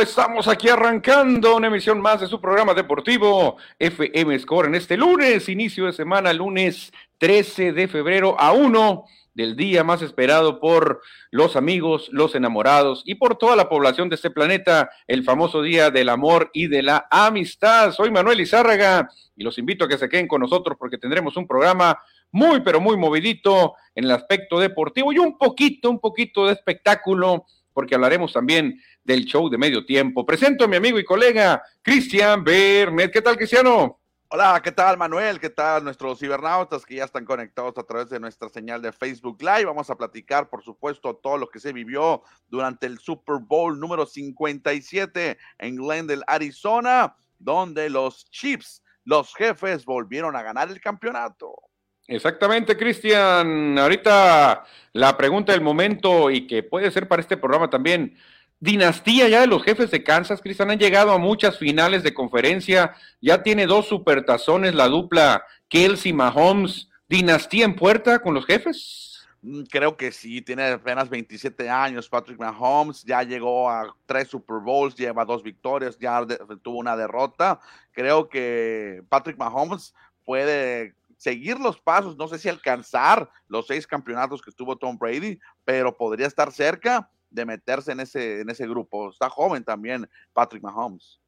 [0.00, 5.50] estamos aquí arrancando una emisión más de su programa deportivo FM Score en este lunes,
[5.50, 11.56] inicio de semana, lunes 13 de febrero a 1 del día más esperado por los
[11.56, 16.08] amigos, los enamorados y por toda la población de este planeta, el famoso Día del
[16.08, 17.92] Amor y de la Amistad.
[17.92, 21.46] Soy Manuel Izárraga y los invito a que se queden con nosotros porque tendremos un
[21.46, 21.98] programa
[22.32, 27.44] muy, pero muy movidito en el aspecto deportivo y un poquito, un poquito de espectáculo
[27.72, 30.26] porque hablaremos también del show de medio tiempo.
[30.26, 33.12] Presento a mi amigo y colega Cristian Bernet.
[33.12, 34.00] ¿Qué tal, Cristiano?
[34.32, 35.40] Hola, ¿qué tal Manuel?
[35.40, 39.42] ¿Qué tal nuestros cibernautas que ya están conectados a través de nuestra señal de Facebook
[39.42, 39.64] Live?
[39.64, 44.06] Vamos a platicar, por supuesto, todo lo que se vivió durante el Super Bowl número
[44.06, 51.69] 57 en Glendale, Arizona, donde los Chiefs, los jefes, volvieron a ganar el campeonato.
[52.10, 53.78] Exactamente, Cristian.
[53.78, 58.16] Ahorita la pregunta del momento y que puede ser para este programa también
[58.58, 62.96] dinastía ya de los jefes de Kansas, Cristian, han llegado a muchas finales de conferencia,
[63.20, 69.24] ya tiene dos supertazones la dupla Kelsey Mahomes, dinastía en puerta con los jefes.
[69.42, 74.58] Mm, creo que sí, tiene apenas 27 años Patrick Mahomes, ya llegó a tres Super
[74.58, 76.26] Bowls, lleva dos victorias, ya
[76.60, 77.60] tuvo una derrota.
[77.92, 79.94] Creo que Patrick Mahomes
[80.24, 85.38] puede seguir los pasos, no sé si alcanzar los seis campeonatos que tuvo Tom Brady,
[85.66, 89.10] pero podría estar cerca de meterse en ese, en ese grupo.
[89.10, 91.20] Está joven también Patrick Mahomes.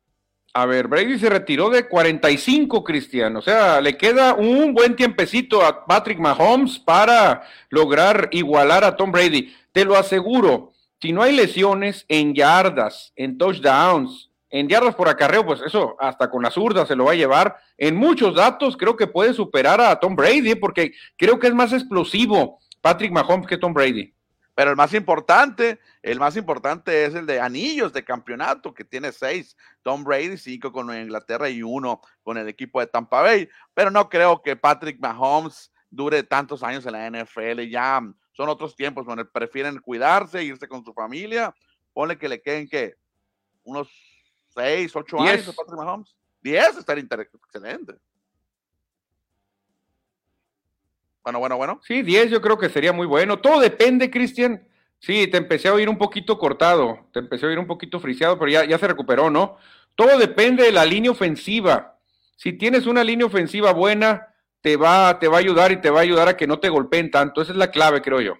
[0.54, 3.36] A ver, Brady se retiró de 45, Cristian.
[3.36, 9.12] O sea, le queda un buen tiempecito a Patrick Mahomes para lograr igualar a Tom
[9.12, 9.54] Brady.
[9.72, 10.72] Te lo aseguro,
[11.02, 16.28] si no hay lesiones en yardas, en touchdowns, en yardas por acarreo, pues eso hasta
[16.30, 17.56] con la zurda se lo va a llevar.
[17.78, 21.72] En muchos datos creo que puede superar a Tom Brady porque creo que es más
[21.72, 24.14] explosivo Patrick Mahomes que Tom Brady.
[24.54, 29.10] Pero el más importante, el más importante es el de anillos de campeonato, que tiene
[29.10, 29.56] seis.
[29.82, 33.48] Tom Brady, cinco con Inglaterra y uno con el equipo de Tampa Bay.
[33.72, 37.62] Pero no creo que Patrick Mahomes dure tantos años en la NFL.
[37.70, 38.02] Ya
[38.32, 41.54] son otros tiempos, donde prefieren cuidarse, irse con su familia.
[41.94, 42.96] Ponle que le queden que
[43.64, 43.88] unos
[44.54, 46.14] seis, ocho años a Patrick Mahomes.
[46.40, 47.94] Diez estaría excelente.
[51.22, 51.80] Bueno, bueno, bueno.
[51.84, 53.38] Sí, 10 yo creo que sería muy bueno.
[53.38, 54.66] Todo depende, Cristian.
[54.98, 58.38] Sí, te empecé a oír un poquito cortado, te empecé a oír un poquito friseado,
[58.38, 59.56] pero ya, ya se recuperó, ¿no?
[59.96, 61.98] Todo depende de la línea ofensiva.
[62.36, 64.28] Si tienes una línea ofensiva buena,
[64.60, 66.68] te va, te va a ayudar y te va a ayudar a que no te
[66.68, 67.42] golpeen tanto.
[67.42, 68.34] Esa es la clave, creo yo.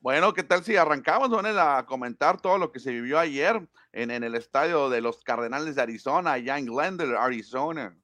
[0.00, 3.60] Bueno, ¿qué tal si arrancamos, a comentar todo lo que se vivió ayer
[3.92, 6.68] en, en el estadio de los Cardenales de Arizona, allá en
[7.18, 7.96] Arizona?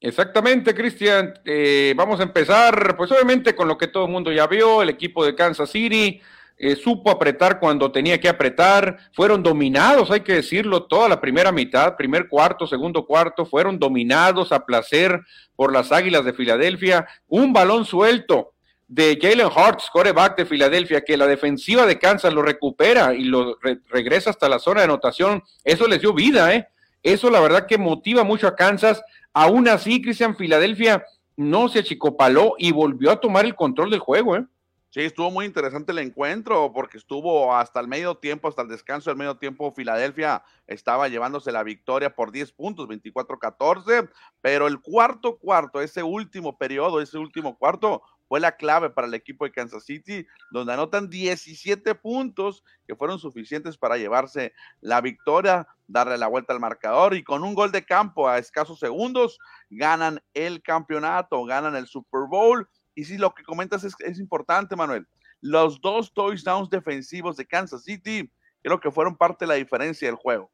[0.00, 1.34] Exactamente, Cristian.
[1.44, 4.90] Eh, vamos a empezar, pues obviamente con lo que todo el mundo ya vio, el
[4.90, 6.20] equipo de Kansas City
[6.58, 11.52] eh, supo apretar cuando tenía que apretar, fueron dominados, hay que decirlo, toda la primera
[11.52, 15.20] mitad, primer cuarto, segundo cuarto, fueron dominados a placer
[15.54, 17.06] por las Águilas de Filadelfia.
[17.28, 18.54] Un balón suelto
[18.88, 23.58] de Jalen Hurts, coreback de Filadelfia, que la defensiva de Kansas lo recupera y lo
[23.88, 25.42] regresa hasta la zona de anotación.
[25.64, 26.68] Eso les dio vida, ¿eh?
[27.02, 29.02] Eso la verdad que motiva mucho a Kansas
[29.38, 31.04] Aún así, Cristian, Filadelfia
[31.36, 34.46] no se achicopaló y volvió a tomar el control del juego, ¿eh?
[34.88, 39.10] Sí, estuvo muy interesante el encuentro porque estuvo hasta el medio tiempo, hasta el descanso
[39.10, 39.74] del medio tiempo.
[39.76, 44.08] Filadelfia estaba llevándose la victoria por 10 puntos, 24-14,
[44.40, 49.14] pero el cuarto cuarto, ese último periodo, ese último cuarto, fue la clave para el
[49.14, 55.66] equipo de Kansas City, donde anotan 17 puntos que fueron suficientes para llevarse la victoria,
[55.86, 59.38] darle la vuelta al marcador y con un gol de campo a escasos segundos
[59.70, 62.68] ganan el campeonato, ganan el Super Bowl.
[62.94, 65.06] Y si lo que comentas es, es importante, Manuel,
[65.40, 68.30] los dos touchdowns defensivos de Kansas City
[68.62, 70.50] creo que fueron parte de la diferencia del juego.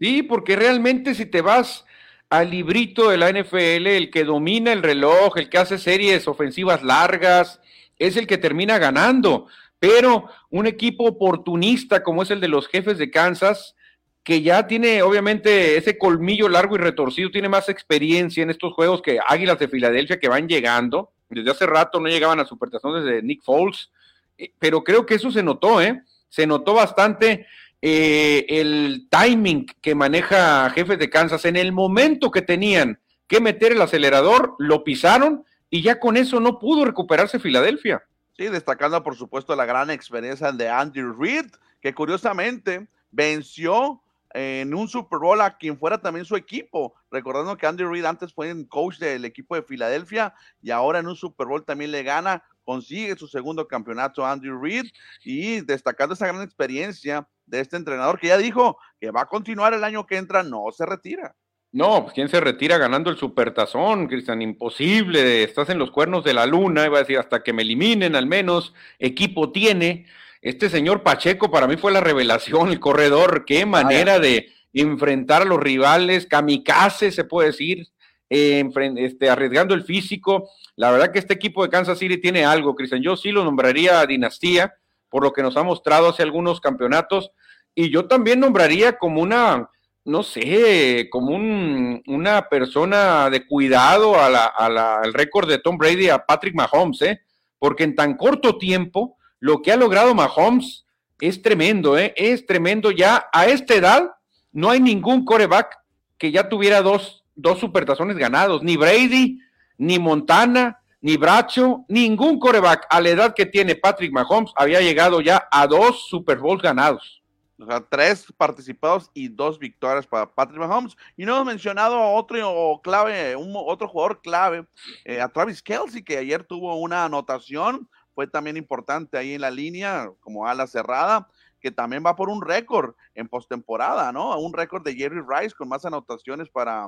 [0.00, 1.84] Sí, porque realmente si te vas
[2.30, 6.82] al librito de la NFL, el que domina el reloj, el que hace series ofensivas
[6.82, 7.60] largas,
[7.98, 9.46] es el que termina ganando.
[9.78, 13.76] Pero un equipo oportunista como es el de los jefes de Kansas,
[14.22, 19.00] que ya tiene obviamente ese colmillo largo y retorcido, tiene más experiencia en estos juegos
[19.00, 21.12] que Águilas de Filadelfia que van llegando.
[21.30, 23.90] Desde hace rato no llegaban a supertazones de Nick Foles,
[24.36, 26.02] eh, pero creo que eso se notó, ¿eh?
[26.28, 27.46] Se notó bastante
[27.80, 33.72] eh, el timing que maneja Jefes de Kansas en el momento que tenían que meter
[33.72, 38.02] el acelerador, lo pisaron y ya con eso no pudo recuperarse Filadelfia.
[38.36, 41.46] Sí, destacando por supuesto la gran experiencia de Andy Reid,
[41.80, 44.02] que curiosamente venció
[44.34, 46.94] en un Super Bowl a quien fuera también su equipo.
[47.10, 51.06] Recordando que Andy Reid antes fue el coach del equipo de Filadelfia y ahora en
[51.06, 54.86] un Super Bowl también le gana, consigue su segundo campeonato Andy Reid
[55.24, 59.74] y destacando esa gran experiencia de este entrenador que ya dijo que va a continuar
[59.74, 61.34] el año que entra, no se retira.
[61.70, 66.32] No, pues quién se retira ganando el supertazón, Cristian, imposible, estás en los cuernos de
[66.32, 70.06] la luna, iba a decir, hasta que me eliminen al menos, equipo tiene.
[70.40, 75.44] Este señor Pacheco para mí fue la revelación, el corredor, qué manera de enfrentar a
[75.44, 77.88] los rivales, kamikaze se puede decir,
[78.30, 80.48] eh, este, arriesgando el físico.
[80.76, 83.02] La verdad que este equipo de Kansas City tiene algo, Cristian.
[83.02, 84.74] Yo sí lo nombraría dinastía,
[85.08, 87.30] por lo que nos ha mostrado hace algunos campeonatos,
[87.74, 89.68] y yo también nombraría como una
[90.08, 96.08] no sé, como un, una persona de cuidado a la, al récord de Tom Brady,
[96.08, 97.20] a Patrick Mahomes, ¿eh?
[97.58, 100.86] porque en tan corto tiempo lo que ha logrado Mahomes
[101.20, 102.14] es tremendo, ¿eh?
[102.16, 102.90] es tremendo.
[102.90, 104.12] Ya a esta edad
[104.50, 105.76] no hay ningún coreback
[106.16, 109.38] que ya tuviera dos, dos supertazones ganados, ni Brady,
[109.76, 115.20] ni Montana, ni Bracho, ningún coreback a la edad que tiene Patrick Mahomes había llegado
[115.20, 117.17] ya a dos Super Bowls ganados.
[117.60, 120.96] O sea, tres participados y dos victorias para Patrick Mahomes.
[121.16, 124.66] Y no hemos mencionado otro clave, un, otro jugador clave,
[125.04, 129.50] eh, a Travis Kelsey, que ayer tuvo una anotación, fue también importante ahí en la
[129.50, 131.28] línea, como ala cerrada,
[131.60, 134.38] que también va por un récord en postemporada, ¿no?
[134.38, 136.86] Un récord de Jerry Rice con más anotaciones para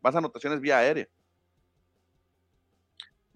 [0.00, 1.06] más anotaciones vía aérea.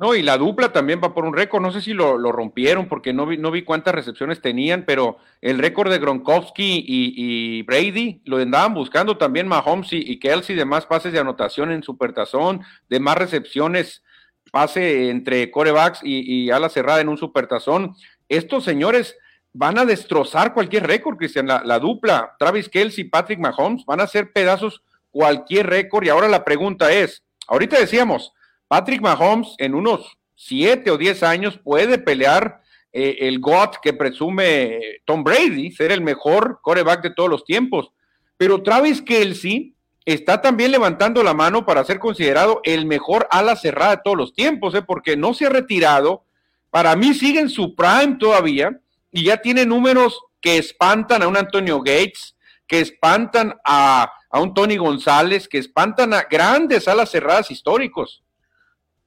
[0.03, 1.63] No, y la dupla también va por un récord.
[1.63, 5.61] No sé si lo, rompieron porque no vi, no vi cuántas recepciones tenían, pero el
[5.61, 11.13] récord de Gronkowski y, Brady lo andaban buscando también Mahomes y, Kelsey de más pases
[11.13, 14.03] de anotación en supertazón, de más recepciones,
[14.51, 17.95] pase entre corebacks y, y ala cerrada en un supertazón.
[18.29, 19.17] Estos señores
[19.53, 21.47] van a destrozar cualquier récord, Cristian.
[21.47, 24.83] La dupla, Travis Kelsey, Patrick Mahomes, van a hacer pedazos
[25.13, 26.05] cualquier récord.
[26.05, 28.33] Y ahora la pregunta es, ahorita decíamos,
[28.73, 34.81] Patrick Mahomes en unos siete o diez años puede pelear eh, el GOAT que presume
[35.05, 37.91] Tom Brady, ser el mejor coreback de todos los tiempos.
[38.39, 39.75] Pero Travis Kelsey
[40.07, 44.33] está también levantando la mano para ser considerado el mejor ala cerrada de todos los
[44.33, 44.81] tiempos, ¿eh?
[44.81, 46.25] porque no se ha retirado.
[46.71, 51.37] Para mí sigue en su prime todavía y ya tiene números que espantan a un
[51.37, 52.37] Antonio Gates,
[52.67, 58.23] que espantan a, a un Tony González, que espantan a grandes alas cerradas históricos.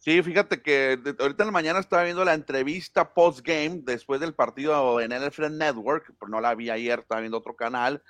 [0.05, 5.01] Sí, fíjate que ahorita en la mañana estaba viendo la entrevista post-game después del partido
[5.01, 8.03] en NFL Network, pero no la vi ayer, estaba viendo otro canal.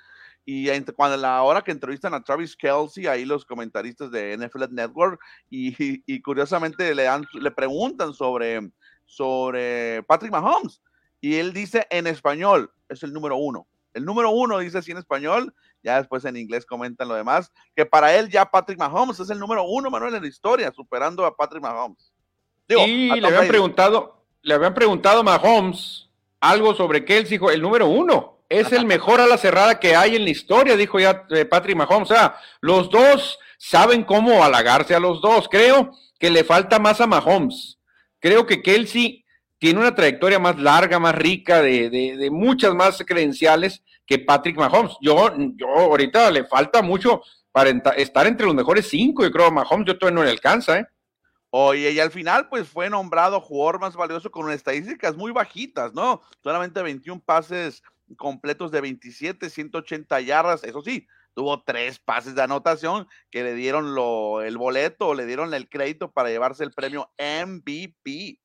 [0.44, 5.18] Y cuando la hora que entrevistan a Travis Kelsey, ahí los comentaristas de NFL Network,
[5.48, 8.70] y, curiosamente le, dan, le preguntan sobre,
[9.06, 10.82] sobre Patrick Mahomes.
[11.22, 13.66] Y él dice en español, es el número uno.
[13.94, 15.54] El número uno dice así en español,
[15.86, 19.38] ya después en inglés comentan lo demás, que para él ya Patrick Mahomes es el
[19.38, 22.12] número uno, Manuel, en la historia, superando a Patrick Mahomes.
[22.68, 26.08] y le habían preguntado, le habían preguntado a Mahomes
[26.40, 30.24] algo sobre dijo, el número uno, es el mejor a la cerrada que hay en
[30.24, 32.10] la historia, dijo ya eh, Patrick Mahomes.
[32.10, 35.48] O sea, los dos saben cómo halagarse a los dos.
[35.48, 37.78] Creo que le falta más a Mahomes.
[38.18, 39.24] Creo que Kelsey
[39.58, 44.96] tiene una trayectoria más larga, más rica, de, de, muchas más credenciales que Patrick Mahomes.
[45.00, 47.22] Yo, yo ahorita le falta mucho
[47.52, 49.24] para estar entre los mejores cinco.
[49.24, 50.86] Yo creo Mahomes yo todavía no le alcanza, ¿eh?
[51.50, 56.20] Oye, y al final, pues fue nombrado jugador más valioso con estadísticas muy bajitas, ¿no?
[56.42, 57.82] Solamente 21 pases
[58.16, 60.64] completos de 27, 180 yardas.
[60.64, 65.54] Eso sí, tuvo tres pases de anotación que le dieron lo, el boleto, le dieron
[65.54, 68.40] el crédito para llevarse el premio MVP.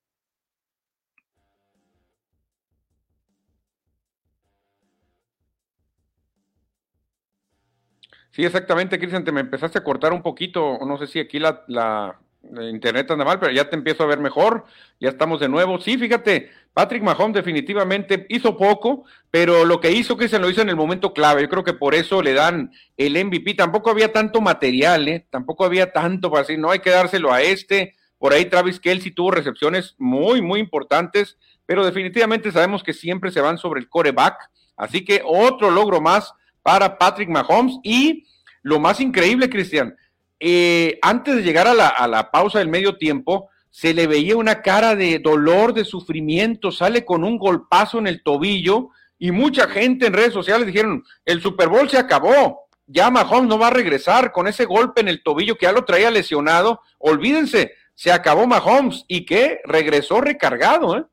[8.32, 12.18] Sí, exactamente, Cristian, te me empezaste a cortar un poquito, no sé si aquí la,
[12.72, 14.64] internet anda mal, pero ya te empiezo a ver mejor,
[14.98, 15.78] ya estamos de nuevo.
[15.78, 20.70] Sí, fíjate, Patrick Mahomes definitivamente hizo poco, pero lo que hizo, Cristian, lo hizo en
[20.70, 21.42] el momento clave.
[21.42, 23.54] Yo creo que por eso le dan el MVP.
[23.54, 25.26] Tampoco había tanto material, ¿eh?
[25.30, 27.94] tampoco había tanto para decir, no hay que dárselo a este.
[28.16, 31.36] Por ahí Travis Kelsey tuvo recepciones muy, muy importantes,
[31.66, 34.50] pero definitivamente sabemos que siempre se van sobre el coreback.
[34.76, 36.32] Así que otro logro más
[36.62, 37.78] para Patrick Mahomes.
[37.82, 38.26] Y
[38.62, 39.96] lo más increíble, Cristian,
[40.40, 44.36] eh, antes de llegar a la, a la pausa del medio tiempo, se le veía
[44.36, 49.66] una cara de dolor, de sufrimiento, sale con un golpazo en el tobillo y mucha
[49.66, 53.70] gente en redes sociales dijeron, el Super Bowl se acabó, ya Mahomes no va a
[53.70, 58.46] regresar con ese golpe en el tobillo que ya lo traía lesionado, olvídense, se acabó
[58.46, 61.04] Mahomes y que regresó recargado, ¿eh?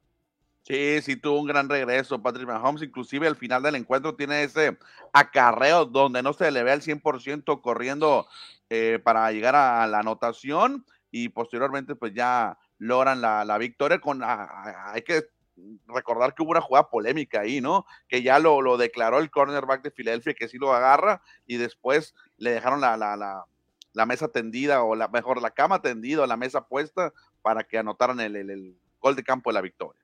[0.70, 2.84] Sí, sí, tuvo un gran regreso Patrick Mahomes.
[2.84, 4.78] Inclusive al final del encuentro tiene ese
[5.14, 8.28] acarreo donde no se le ve al 100% corriendo
[8.70, 15.02] eh, para llegar a, la anotación y posteriormente pues ya logran la, victoria con, hay
[15.02, 15.24] que
[15.88, 17.88] recordar que hubo una jugada polémica ahí, ¿no?
[18.08, 22.14] Que ya lo, lo declaró el cornerback de Filadelfia, que sí lo agarra, y después
[22.38, 23.44] le dejaron la, la, la,
[23.94, 27.12] la mesa tendida, o la mejor, la cama tendida, o la mesa puesta,
[27.42, 29.99] para que anotaran el, el gol de campo de la victoria.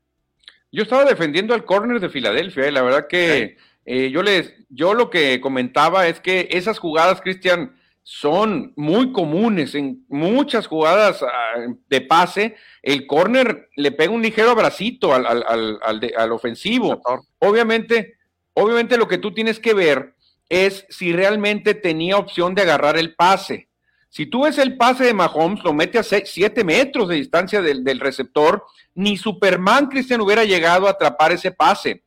[0.75, 2.71] Yo estaba defendiendo al corner de Filadelfia, ¿eh?
[2.71, 3.55] la verdad que
[3.85, 9.73] eh, yo les, yo lo que comentaba es que esas jugadas, Cristian, son muy comunes
[9.73, 12.57] en muchas jugadas ah, de pase.
[12.83, 17.01] El corner le pega un ligero abracito al, al, al, ofensivo.
[17.39, 18.17] Obviamente,
[18.53, 20.15] obviamente lo que tú tienes que ver
[20.49, 23.69] es si realmente tenía opción de agarrar el pase.
[24.15, 27.99] Si tú ves el pase de Mahomes, lo mete a 7 metros de distancia del,
[27.99, 32.01] receptor, ni Superman Cristian hubiera llegado a atrapar ese pase.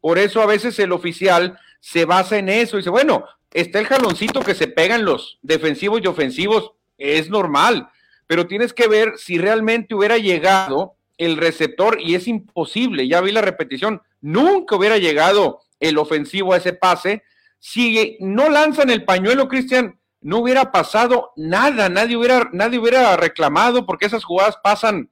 [0.00, 3.86] Por eso a veces el oficial se basa en eso y dice, bueno, está el
[3.86, 7.88] jaloncito que se pegan los defensivos y ofensivos, es normal,
[8.26, 13.30] pero tienes que ver si realmente hubiera llegado el receptor y es imposible, ya vi
[13.30, 17.22] la repetición, nunca hubiera llegado el ofensivo a ese pase.
[17.60, 23.84] Si no lanzan el pañuelo, Cristian, no hubiera pasado nada, nadie hubiera, nadie hubiera reclamado
[23.84, 25.10] porque esas jugadas pasan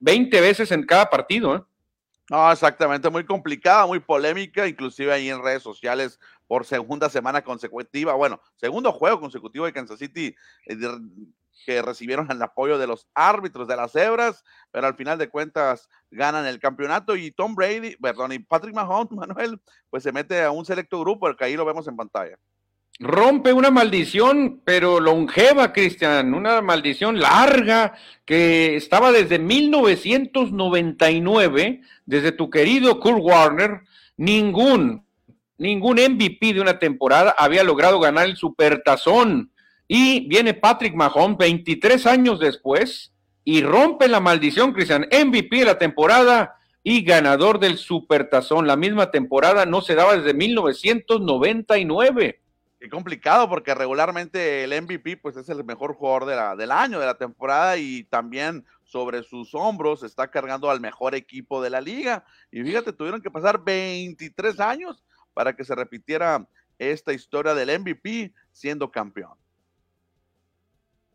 [0.00, 1.56] 20 veces en cada partido.
[1.56, 1.62] ¿eh?
[2.30, 8.14] No, exactamente, muy complicada, muy polémica, inclusive ahí en redes sociales por segunda semana consecutiva,
[8.14, 10.34] bueno, segundo juego consecutivo de Kansas City
[10.66, 10.76] eh,
[11.64, 15.88] que recibieron el apoyo de los árbitros de las cebras, pero al final de cuentas
[16.10, 19.60] ganan el campeonato y Tom Brady, perdón, y Patrick Mahomes, Manuel,
[19.90, 22.38] pues se mete a un selecto grupo, el que ahí lo vemos en pantalla
[22.98, 32.50] rompe una maldición, pero longeva, Cristian, una maldición larga que estaba desde 1999, desde tu
[32.50, 33.82] querido Kurt Warner,
[34.16, 35.04] ningún,
[35.58, 39.52] ningún MVP de una temporada había logrado ganar el Supertazón.
[39.88, 43.12] Y viene Patrick Mahomes 23 años después
[43.44, 48.66] y rompe la maldición, Cristian, MVP de la temporada y ganador del Supertazón.
[48.66, 52.40] La misma temporada no se daba desde 1999
[52.88, 57.76] complicado porque regularmente el MVP pues es el mejor jugador del año, de la temporada
[57.76, 62.24] y también sobre sus hombros está cargando al mejor equipo de la liga.
[62.50, 66.46] Y fíjate, tuvieron que pasar 23 años para que se repitiera
[66.78, 69.32] esta historia del MVP siendo campeón.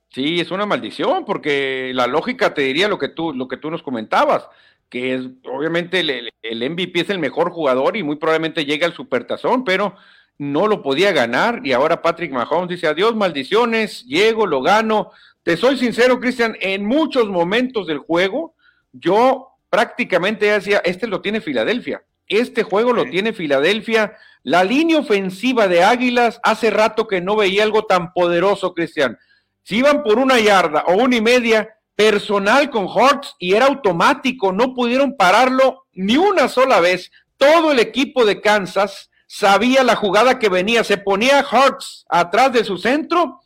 [0.10, 3.72] Sí, es una maldición porque la lógica te diría lo que tú, lo que tú
[3.72, 4.48] nos comentabas,
[4.90, 8.94] que es obviamente el, el MVP es el mejor jugador y muy probablemente llega al
[8.94, 9.96] supertazón, pero
[10.42, 15.12] no lo podía ganar y ahora Patrick Mahomes dice adiós, maldiciones, llego, lo gano.
[15.44, 18.56] Te soy sincero, Cristian, en muchos momentos del juego
[18.92, 24.18] yo prácticamente decía, este lo tiene Filadelfia, este juego lo tiene Filadelfia.
[24.42, 29.20] La línea ofensiva de Águilas hace rato que no veía algo tan poderoso, Cristian.
[29.62, 34.52] Si iban por una yarda o una y media, personal con Hortz y era automático,
[34.52, 37.12] no pudieron pararlo ni una sola vez.
[37.38, 42.66] Todo el equipo de Kansas sabía la jugada que venía, se ponía Hartz atrás de
[42.66, 43.40] su centro,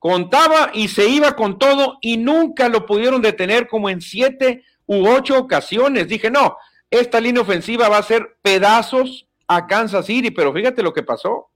[0.00, 5.08] contaba y se iba con todo y nunca lo pudieron detener como en siete u
[5.08, 6.08] ocho ocasiones.
[6.08, 6.56] Dije, no,
[6.90, 11.48] esta línea ofensiva va a ser pedazos a Kansas City, pero fíjate lo que pasó.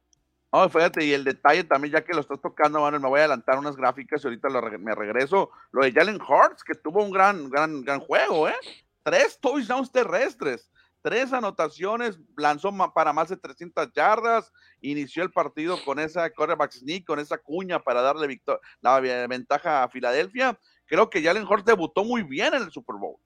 [0.51, 3.23] Oh, fíjate, y el detalle también, ya que lo estás tocando, bueno, me voy a
[3.25, 5.51] adelantar unas gráficas y ahorita me regreso.
[5.73, 8.55] Lo de Jalen Hurts, que tuvo un gran, gran, gran juego, ¿eh?
[9.03, 10.71] Tres touchdowns terrestres
[11.05, 17.05] tres anotaciones, lanzó para más de 300 yardas, inició el partido con esa quarterback sneak,
[17.05, 18.41] con esa cuña para darle
[18.81, 20.59] la ventaja a Filadelfia.
[20.87, 23.17] Creo que Jalen Hurts debutó muy bien en el Super Bowl.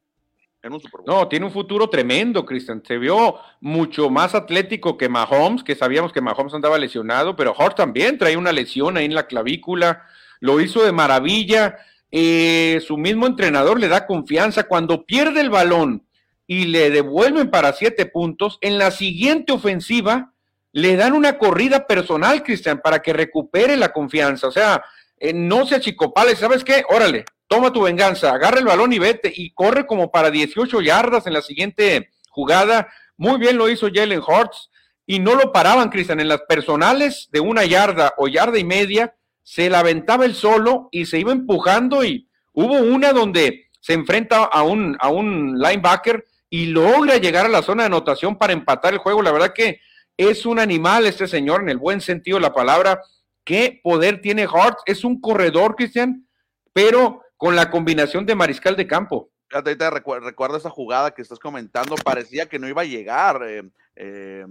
[0.60, 1.06] En un Super Bowl.
[1.06, 2.82] No, tiene un futuro tremendo, Cristian.
[2.84, 7.76] Se vio mucho más atlético que Mahomes, que sabíamos que Mahomes andaba lesionado, pero Hurts
[7.76, 10.02] también trae una lesión ahí en la clavícula.
[10.40, 11.78] Lo hizo de maravilla.
[12.10, 14.64] Eh, su mismo entrenador le da confianza.
[14.64, 16.07] Cuando pierde el balón,
[16.50, 18.58] y le devuelven para siete puntos.
[18.62, 20.32] En la siguiente ofensiva
[20.72, 24.48] le dan una corrida personal, Cristian, para que recupere la confianza.
[24.48, 24.82] O sea,
[25.18, 26.84] eh, no se achicopale, ¿sabes qué?
[26.88, 29.30] Órale, toma tu venganza, agarra el balón y vete.
[29.32, 32.88] Y corre como para 18 yardas en la siguiente jugada.
[33.18, 34.70] Muy bien lo hizo Jalen Hurts.
[35.04, 39.14] Y no lo paraban, Cristian, en las personales de una yarda o yarda y media,
[39.42, 44.44] se la aventaba el solo y se iba empujando y hubo una donde se enfrenta
[44.44, 48.92] a un, a un linebacker y logra llegar a la zona de anotación para empatar
[48.94, 49.22] el juego.
[49.22, 49.80] La verdad que
[50.16, 53.00] es un animal este señor, en el buen sentido de la palabra.
[53.44, 54.78] ¿Qué poder tiene Hart?
[54.86, 56.28] Es un corredor, Cristian,
[56.72, 59.30] pero con la combinación de mariscal de campo.
[59.52, 63.62] Ahorita recuerda esa jugada que estás comentando, parecía que no iba a llegar eh,
[63.96, 64.44] eh,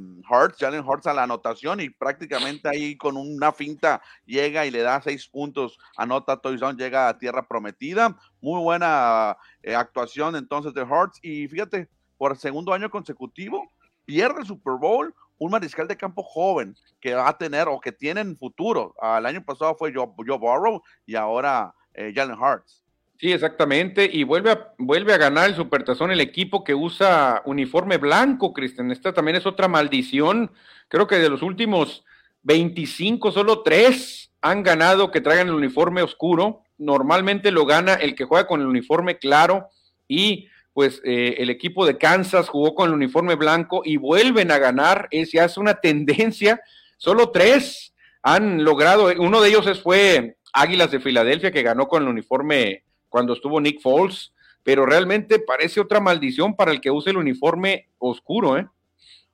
[0.58, 5.01] Jalen Hurts a la anotación y prácticamente ahí con una finta llega y le da
[5.01, 8.18] seis puntos, anota touchdown, llega a tierra prometida.
[8.42, 11.88] Muy buena eh, actuación entonces de Hurts y fíjate,
[12.18, 13.72] por segundo año consecutivo,
[14.04, 17.92] pierde el Super Bowl un mariscal de campo joven que va a tener o que
[17.92, 18.96] tiene en futuro.
[19.01, 22.87] el año pasado fue Joe, Joe Burrow y ahora eh, Jalen Hurts.
[23.20, 24.08] Sí, exactamente.
[24.12, 28.92] Y vuelve a, vuelve a ganar el Supertazón el equipo que usa uniforme blanco, Cristian.
[28.92, 30.52] Esta también es otra maldición.
[30.88, 32.06] Creo que de los últimos
[32.44, 36.62] 25, solo tres han ganado que traigan el uniforme oscuro.
[36.78, 39.68] Normalmente lo gana el que juega con el uniforme claro
[40.08, 44.60] y pues eh, el equipo de Kansas jugó con el uniforme blanco y vuelven a
[44.60, 45.08] ganar.
[45.10, 46.62] Es ya es una tendencia.
[46.98, 49.12] Solo tres han logrado.
[49.18, 53.82] Uno de ellos fue Águilas de Filadelfia que ganó con el uniforme cuando estuvo Nick
[53.82, 58.67] Foles, pero realmente parece otra maldición para el que use el uniforme oscuro, ¿eh?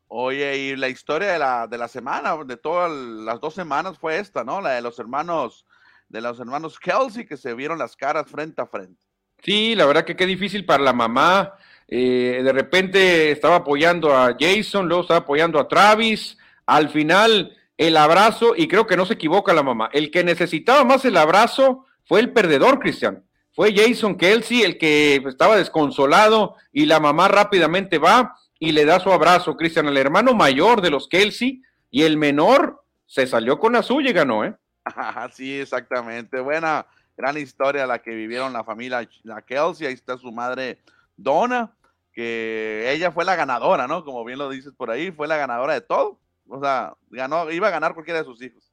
[0.08, 4.20] Oye, y la historia de la, de la semana, de todas las dos semanas fue
[4.20, 4.62] esta, ¿no?
[4.62, 5.66] La de los hermanos,
[6.08, 9.02] de los hermanos Kelsey que se vieron las caras frente a frente.
[9.42, 11.56] Sí, la verdad que qué difícil para la mamá.
[11.88, 16.38] Eh, de repente estaba apoyando a Jason, luego estaba apoyando a Travis.
[16.68, 19.90] Al final, el abrazo, y creo que no se equivoca la mamá.
[19.92, 23.24] El que necesitaba más el abrazo fue el perdedor, Cristian.
[23.54, 29.00] Fue Jason Kelsey el que estaba desconsolado y la mamá rápidamente va y le da
[29.00, 31.62] su abrazo, Cristian, al hermano mayor de los Kelsey
[31.92, 34.56] y el menor se salió con la suya y ganó, ¿eh?
[35.34, 36.40] sí, exactamente.
[36.40, 40.80] Buena, gran historia la que vivieron la familia, la Kelsey, ahí está su madre
[41.16, 41.72] Donna,
[42.12, 44.04] que ella fue la ganadora, ¿no?
[44.04, 46.20] Como bien lo dices por ahí, fue la ganadora de todo.
[46.48, 48.64] O sea, ganó, iba a ganar cualquiera de sus hijos.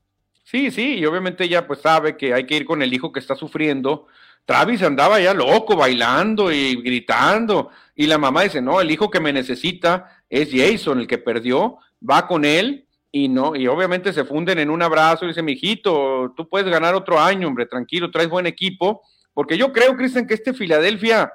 [0.44, 3.20] Sí, sí, y obviamente ella pues sabe que hay que ir con el hijo que
[3.20, 4.06] está sufriendo
[4.44, 7.70] Travis andaba ya loco, bailando y gritando.
[7.94, 11.78] Y la mamá dice, no, el hijo que me necesita es Jason, el que perdió,
[12.08, 16.32] va con él y no, y obviamente se funden en un abrazo y dice, mijito,
[16.36, 19.02] tú puedes ganar otro año, hombre, tranquilo, traes buen equipo.
[19.34, 21.32] Porque yo creo, Cristian, que este Filadelfia,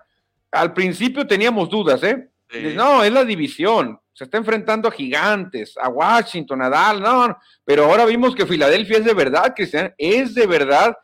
[0.52, 2.30] al principio teníamos dudas, ¿eh?
[2.76, 4.00] No, es la división.
[4.14, 9.00] Se está enfrentando a gigantes, a Washington, a Dallas, no, pero ahora vimos que Filadelfia
[9.00, 10.96] es de verdad, Cristian, es de verdad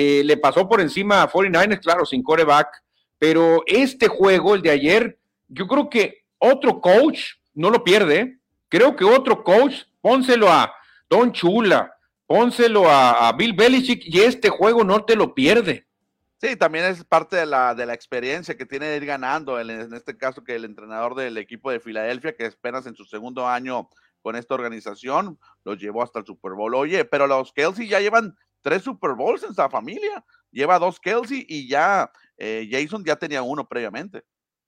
[0.00, 2.68] eh, le pasó por encima a 49ers, claro, sin coreback,
[3.18, 7.20] pero este juego, el de ayer, yo creo que otro coach
[7.52, 8.38] no lo pierde.
[8.68, 10.72] Creo que otro coach, pónselo a
[11.10, 11.92] Don Chula,
[12.28, 15.84] pónselo a, Bill Belichick y este juego no te lo pierde.
[16.40, 19.92] Sí, también es parte de la, de la experiencia que tiene de ir ganando, en
[19.92, 23.88] este caso que el entrenador del equipo de Filadelfia, que apenas en su segundo año
[24.22, 26.76] con esta organización, los llevó hasta el Super Bowl.
[26.76, 30.24] Oye, pero los Kelsey ya llevan tres Super Bowls en esa familia.
[30.50, 34.22] Lleva dos Kelsey y ya eh, Jason ya tenía uno previamente.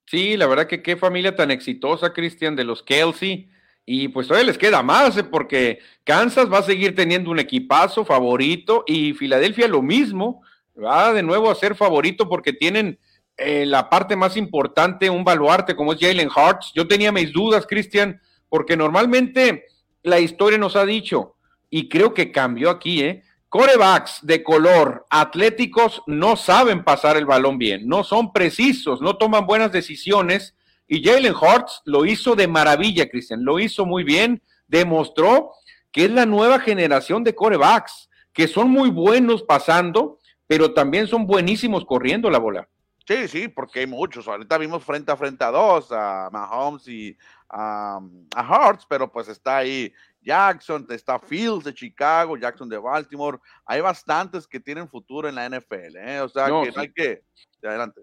[0.05, 3.49] Sí, la verdad que qué familia tan exitosa, Cristian, de los Kelsey.
[3.85, 5.23] Y pues todavía les queda más, ¿eh?
[5.23, 10.43] porque Kansas va a seguir teniendo un equipazo favorito y Filadelfia lo mismo.
[10.81, 12.99] Va de nuevo a ser favorito porque tienen
[13.37, 16.71] eh, la parte más importante, un baluarte como es Jalen Hurts.
[16.75, 19.65] Yo tenía mis dudas, Cristian, porque normalmente
[20.03, 21.35] la historia nos ha dicho,
[21.69, 23.23] y creo que cambió aquí, ¿eh?
[23.51, 29.45] Corebacks de color atléticos no saben pasar el balón bien, no son precisos, no toman
[29.45, 30.55] buenas decisiones.
[30.87, 35.51] Y Jalen Hurts lo hizo de maravilla, Cristian, lo hizo muy bien, demostró
[35.91, 41.27] que es la nueva generación de corebacks, que son muy buenos pasando, pero también son
[41.27, 42.69] buenísimos corriendo la bola.
[43.05, 44.29] Sí, sí, porque hay muchos.
[44.29, 47.17] Ahorita vimos frente a frente a dos, a Mahomes y
[47.49, 47.99] a,
[48.33, 53.39] a Hurts, pero pues está ahí Jackson, está Fields de Chicago, Jackson de Baltimore.
[53.65, 56.21] Hay bastantes que tienen futuro en la NFL, ¿eh?
[56.21, 57.23] o sea que no hay que.
[57.63, 58.01] Adelante.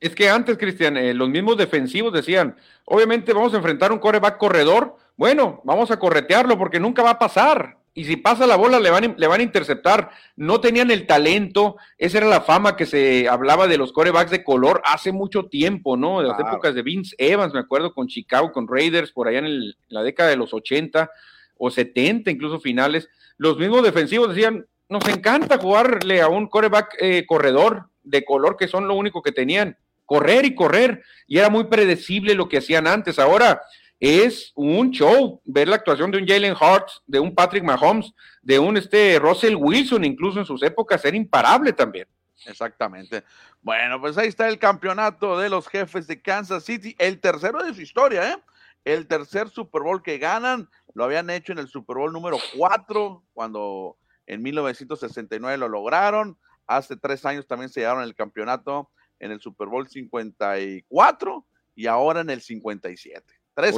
[0.00, 4.36] Es que antes, Cristian, eh, los mismos defensivos decían, obviamente vamos a enfrentar un coreback
[4.36, 7.78] corredor, bueno, vamos a corretearlo porque nunca va a pasar.
[7.96, 10.10] Y si pasa la bola, le van, le van a interceptar.
[10.34, 11.76] No tenían el talento.
[11.96, 15.96] Esa era la fama que se hablaba de los corebacks de color hace mucho tiempo,
[15.96, 16.20] ¿no?
[16.20, 19.72] De las épocas de Vince Evans, me acuerdo, con Chicago, con Raiders, por allá en,
[19.88, 21.08] la década de los 80
[21.56, 23.08] o 70, incluso finales.
[23.36, 28.68] Los mismos defensivos decían, nos encanta jugarle a un coreback eh, corredor de color, que
[28.68, 29.76] son lo único que tenían.
[30.04, 31.02] Correr y correr.
[31.26, 33.18] Y era muy predecible lo que hacían antes.
[33.18, 33.62] Ahora
[33.98, 38.12] es un show ver la actuación de un Jalen Hurts, de un Patrick Mahomes,
[38.42, 42.06] de un este Russell Wilson, incluso en sus épocas era imparable también.
[42.46, 43.24] Exactamente.
[43.62, 47.72] Bueno, pues ahí está el campeonato de los jefes de Kansas City, el tercero de
[47.72, 48.36] su historia, ¿eh?
[48.84, 53.24] El tercer Super Bowl que ganan, lo habían hecho en el Super Bowl número 4,
[53.32, 56.38] cuando en 1969 lo lograron.
[56.66, 62.20] Hace tres años también se llevaron el campeonato en el Super Bowl 54 y ahora
[62.20, 63.22] en el 57.
[63.54, 63.74] Tres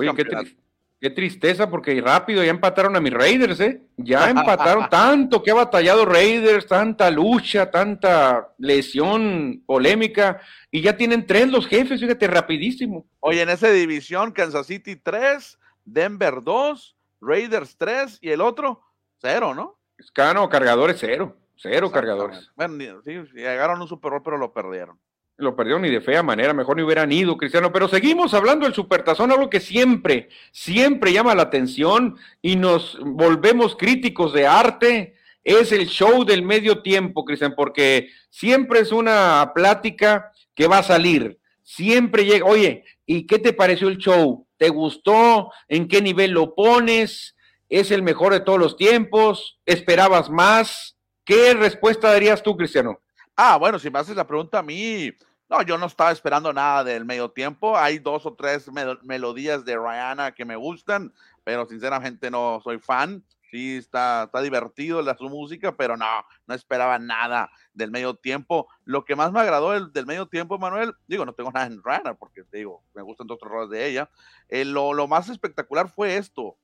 [0.99, 3.83] Qué tristeza, porque rápido ya empataron a mis Raiders, ¿eh?
[3.99, 11.27] Ya empataron tanto que ha batallado Raiders, tanta lucha, tanta lesión polémica, y ya tienen
[11.27, 13.07] tres los jefes, fíjate, rapidísimo.
[13.21, 16.96] Oye, en esa división, Kansas City 3, Denver 2,
[17.27, 18.83] Raiders 3 y el otro,
[19.19, 19.79] cero, ¿no?
[19.99, 22.51] Escano, cargadores cero, cero cargadores.
[22.55, 24.99] Bueno, sí, llegaron a un Super Bowl, pero lo perdieron
[25.39, 27.73] lo perdieron ni de fea manera, mejor ni hubieran ido, Cristiano.
[27.73, 33.77] Pero seguimos hablando del supertazón, algo que siempre, siempre llama la atención y nos volvemos
[33.77, 35.15] críticos de arte.
[35.45, 40.83] Es el show del medio tiempo, Cristian, porque siempre es una plática que va a
[40.83, 41.39] salir.
[41.63, 44.47] Siempre llega, oye, ¿y qué te pareció el show?
[44.57, 45.51] ¿Te gustó?
[45.69, 47.37] ¿En qué nivel lo pones?
[47.69, 49.59] ¿Es el mejor de todos los tiempos?
[49.65, 50.97] ¿Esperabas más?
[51.25, 53.01] ¿Qué respuesta darías tú, Cristiano?
[53.35, 55.11] Ah, bueno, si me haces la pregunta a mí,
[55.49, 57.77] no, yo no estaba esperando nada del medio tiempo.
[57.77, 58.69] Hay dos o tres
[59.03, 61.13] melodías de Rihanna que me gustan,
[61.45, 63.25] pero sinceramente no soy fan.
[63.57, 66.05] Sí, está, está divertido la, su música, pero no,
[66.47, 68.69] no esperaba nada del medio tiempo.
[68.85, 71.83] Lo que más me agradó del, del medio tiempo, Manuel, digo, no tengo nada en
[71.83, 74.11] Rihanna, porque te digo, me gustan otros roles de ella.
[74.51, 76.59] Eh, lo, lo, más espectacular fue esto,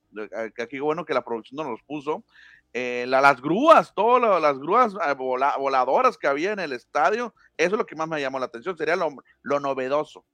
[0.54, 2.26] que aquí bueno que la producción nos los puso,
[2.74, 7.78] eh, las grúas, todas las grúas eh, voladoras que había en el estadio, eso es
[7.78, 10.26] lo que más me llamó la atención, sería lo, novedoso.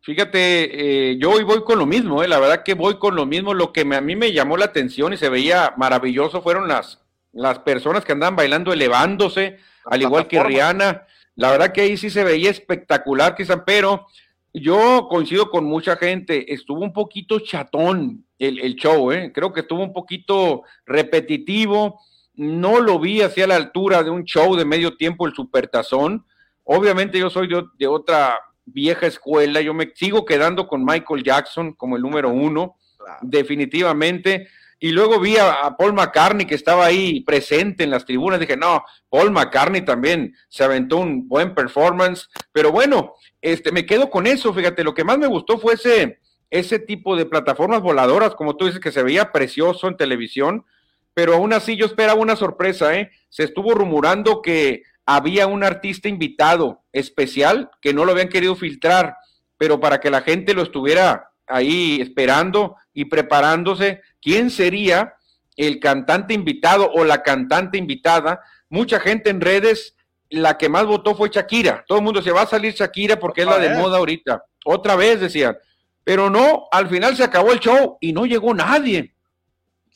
[0.00, 3.52] Fíjate, eh, yo hoy voy con lo mismo, la verdad que voy con lo mismo,
[3.52, 7.00] lo que a mí me llamó la atención y se veía maravilloso fueron las,
[7.32, 12.10] las personas que andaban bailando elevándose, al igual que Rihanna, la verdad que ahí sí
[12.10, 14.06] se veía espectacular, quizá, pero
[14.52, 19.32] yo coincido con mucha gente, estuvo un poquito chatón el, show, ¿eh?
[19.34, 22.00] creo que estuvo un poquito repetitivo,
[22.34, 26.24] no lo vi hacia la altura de un show de medio tiempo, el Supertazón.
[26.62, 28.38] Obviamente yo soy de, otra
[28.72, 32.76] vieja escuela, yo me sigo quedando con Michael Jackson como el número uno,
[33.22, 34.48] definitivamente.
[34.80, 38.38] Y luego vi a, Paul McCartney que estaba ahí presente en las tribunas.
[38.38, 42.28] Dije, no, Paul McCartney también se aventó un buen performance.
[42.52, 44.54] Pero bueno, este, me quedo con eso.
[44.54, 48.66] Fíjate, lo que más me gustó fue ese, ese tipo de plataformas voladoras, como tú
[48.66, 50.64] dices, que se veía precioso en televisión.
[51.12, 53.10] Pero aún así yo esperaba una sorpresa, ¿eh?
[53.28, 59.16] Se estuvo rumorando que había un artista invitado especial que no lo habían querido filtrar,
[59.56, 65.14] pero para que la gente lo estuviera ahí esperando y preparándose quién sería
[65.56, 68.40] el cantante invitado o la cantante invitada.
[68.68, 69.96] Mucha gente en redes,
[70.28, 71.86] la que más votó fue Shakira.
[71.88, 74.44] Todo el mundo se va a salir Shakira porque es la de moda ahorita.
[74.66, 75.56] Otra vez decían.
[76.04, 79.14] Pero no, al final se acabó el show y no llegó nadie.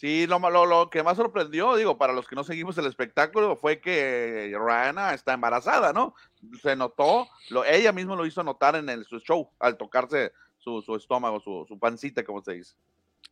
[0.03, 3.57] Sí, lo, lo, lo, que más sorprendió, digo, para los que no seguimos el espectáculo,
[3.57, 6.17] fue que Rihanna está embarazada, ¿no?
[6.61, 10.83] Se notó, lo, ella misma lo hizo notar en el, su show al tocarse su,
[10.83, 12.75] su estómago, su, su, pancita, como se dice.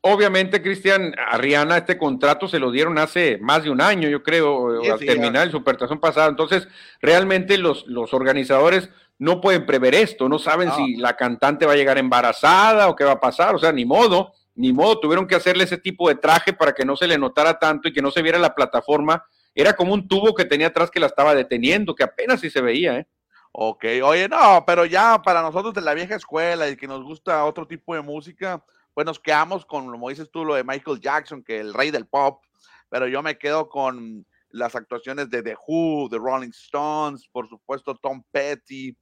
[0.02, 4.22] Obviamente, Cristian, a Rihanna este contrato se lo dieron hace más de un año, yo
[4.22, 6.30] creo, al terminar el supertazón pasado.
[6.30, 6.68] Entonces,
[7.02, 11.76] realmente los, los organizadores no pueden prever esto, no saben si la cantante va a
[11.76, 15.34] llegar embarazada o qué va a pasar, o sea, ni modo, ni modo, tuvieron que
[15.34, 18.10] hacerle ese tipo de traje para que no se le notara tanto y que no
[18.10, 19.24] se viera la plataforma.
[19.54, 22.60] Era como un tubo que tenía atrás que la estaba deteniendo, que apenas sí se
[22.60, 23.08] veía, ¿eh?
[23.52, 27.44] Ok, oye, no, pero ya para nosotros de la vieja escuela y que nos gusta
[27.46, 31.42] otro tipo de música, pues nos quedamos con, como dices tú, lo de Michael Jackson,
[31.42, 32.42] que el rey del pop,
[32.90, 37.94] pero yo me quedo con las actuaciones de The Who, de Rolling Stones, por supuesto
[37.94, 38.96] Tom Petty,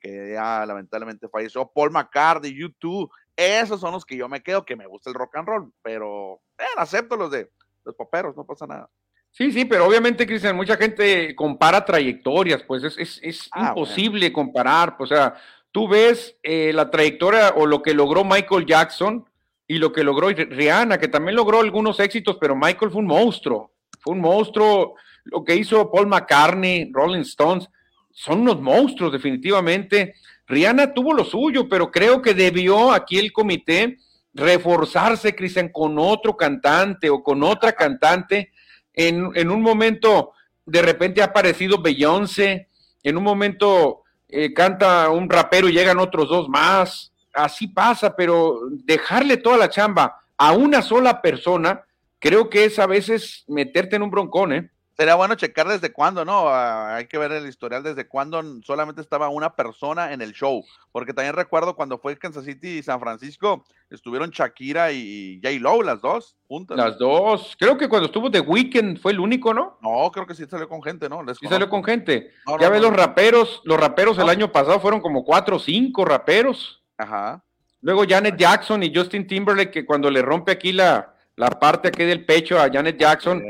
[0.00, 4.76] que ya lamentablemente falleció, Paul McCartney, YouTube, esos son los que yo me quedo, que
[4.76, 7.50] me gusta el rock and roll, pero eh, acepto los de
[7.84, 8.90] los poperos, no pasa nada.
[9.30, 14.96] Sí, sí, pero obviamente, Cristian, mucha gente compara trayectorias, pues es, es, ah, imposible comparar,
[14.96, 15.34] pues, o sea,
[15.72, 19.28] tú ves eh, la trayectoria o lo que logró Michael Jackson
[19.66, 23.72] y lo que logró Rihanna, que también logró algunos éxitos, pero Michael fue un monstruo,
[23.98, 24.94] fue un monstruo,
[25.24, 27.68] lo que hizo Paul McCartney, Rolling Stones,
[28.12, 30.14] son unos monstruos definitivamente.
[30.46, 33.98] Rihanna tuvo lo suyo, pero creo que debió aquí el comité
[34.34, 38.52] reforzarse, Cristian, con otro cantante o con otra cantante
[38.94, 40.32] en, un momento
[40.64, 42.68] de repente ha aparecido Beyoncé,
[43.02, 48.60] en un momento eh, canta un rapero y llegan otros dos más, así pasa, pero
[48.70, 51.84] dejarle toda la chamba a una sola persona,
[52.18, 54.70] creo que es a veces meterte en un broncón, ¿eh?
[54.96, 56.48] Sería bueno checar desde cuándo, ¿no?
[56.48, 60.64] Ah, hay que ver el historial desde cuándo solamente estaba una persona en el show.
[60.92, 65.58] Porque también recuerdo cuando fue Kansas City y San Francisco, estuvieron Shakira y J.
[65.58, 66.76] Lowe, las dos juntas.
[66.76, 67.56] Las dos.
[67.58, 69.78] Creo que cuando estuvo The Weeknd fue el único, ¿no?
[69.82, 71.22] No, creo que sí salió con gente, ¿no?
[71.34, 72.30] sí salió con gente.
[72.60, 76.84] ya ves los raperos, los raperos el año pasado fueron como cuatro o cinco raperos.
[76.96, 77.42] Ajá.
[77.80, 82.04] Luego Janet Jackson y Justin Timberlake, que cuando le rompe aquí la, la parte aquí
[82.04, 83.42] del pecho a Janet Jackson,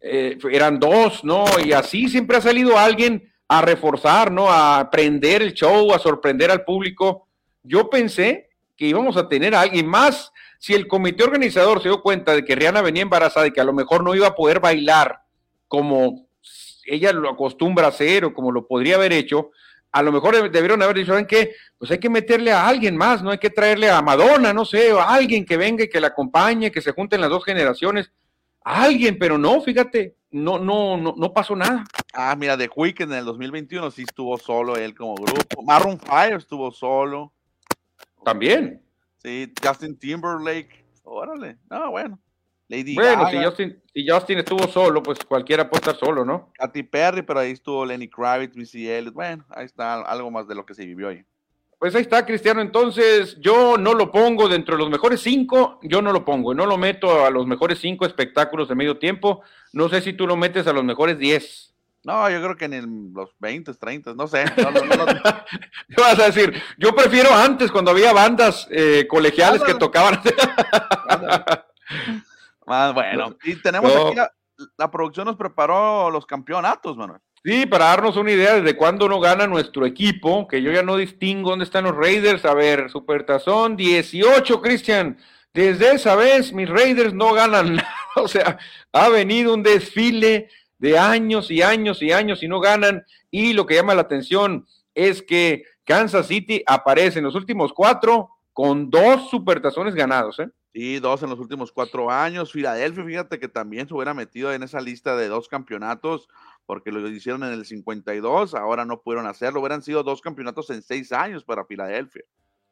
[0.00, 1.44] eh, eran dos, ¿no?
[1.64, 4.50] Y así siempre ha salido alguien a reforzar, ¿no?
[4.50, 7.28] A prender el show, a sorprender al público.
[7.62, 10.32] Yo pensé que íbamos a tener a alguien más.
[10.58, 13.64] Si el comité organizador se dio cuenta de que Rihanna venía embarazada y que a
[13.64, 15.20] lo mejor no iba a poder bailar
[15.68, 16.26] como
[16.86, 19.50] ella lo acostumbra a hacer o como lo podría haber hecho,
[19.96, 21.54] a lo mejor debieron haber dicho, ¿saben qué?
[21.78, 23.30] Pues hay que meterle a alguien más, ¿no?
[23.30, 26.70] Hay que traerle a Madonna, no sé, a alguien que venga y que la acompañe,
[26.70, 28.12] que se junten las dos generaciones.
[28.62, 31.82] A alguien, pero no, fíjate, no, no, no, no pasó nada.
[32.12, 35.62] Ah, mira, The Weeknd en el 2021 sí estuvo solo él como grupo.
[35.62, 37.32] Maroon Fire estuvo solo.
[38.22, 38.82] También.
[39.16, 40.84] Sí, Justin Timberlake.
[41.04, 41.56] Órale.
[41.70, 42.20] No, bueno.
[42.68, 46.50] Lady bueno, Si, Justin, si Justin estuvo solo, pues cualquiera puede estar solo, ¿no?
[46.54, 49.14] Katy Perry, pero ahí estuvo Lenny Kravitz, Missy Elliott.
[49.14, 51.24] Bueno, ahí está algo más de lo que se vivió ahí.
[51.78, 52.60] Pues ahí está, Cristiano.
[52.60, 56.66] Entonces, yo no lo pongo dentro de los mejores cinco, yo no lo pongo, no
[56.66, 59.42] lo meto a los mejores cinco espectáculos de medio tiempo.
[59.72, 61.74] No sé si tú lo metes a los mejores diez.
[62.02, 64.44] No, yo creo que en los 20, 30, no sé.
[64.56, 66.62] ¿Qué vas a decir?
[66.78, 70.20] Yo prefiero antes, cuando había bandas eh, colegiales que tocaban.
[72.66, 73.36] Más bueno.
[73.44, 74.16] Y tenemos aquí
[74.78, 77.20] la, producción nos preparó los campeonatos, Manuel.
[77.44, 80.96] Sí, para darnos una idea de cuándo no gana nuestro equipo, que yo ya no
[80.96, 82.44] distingo dónde están los Raiders.
[82.44, 85.18] A ver, Supertazón 18, Cristian.
[85.54, 87.94] Desde esa vez mis Raiders no ganan nada.
[88.16, 88.58] O sea,
[88.92, 90.48] ha venido un desfile
[90.78, 93.04] de años y años y años y no ganan.
[93.30, 98.30] Y lo que llama la atención es que Kansas City aparece en los últimos cuatro
[98.52, 100.40] con dos supertazones ganados.
[100.40, 100.48] ¿eh?
[100.76, 102.52] Sí, dos en los últimos cuatro años.
[102.52, 106.28] Filadelfia, fíjate que también se hubiera metido en esa lista de dos campeonatos
[106.66, 109.60] porque lo hicieron en el 52, ahora no pudieron hacerlo.
[109.60, 112.24] Hubieran sido dos campeonatos en seis años para Filadelfia.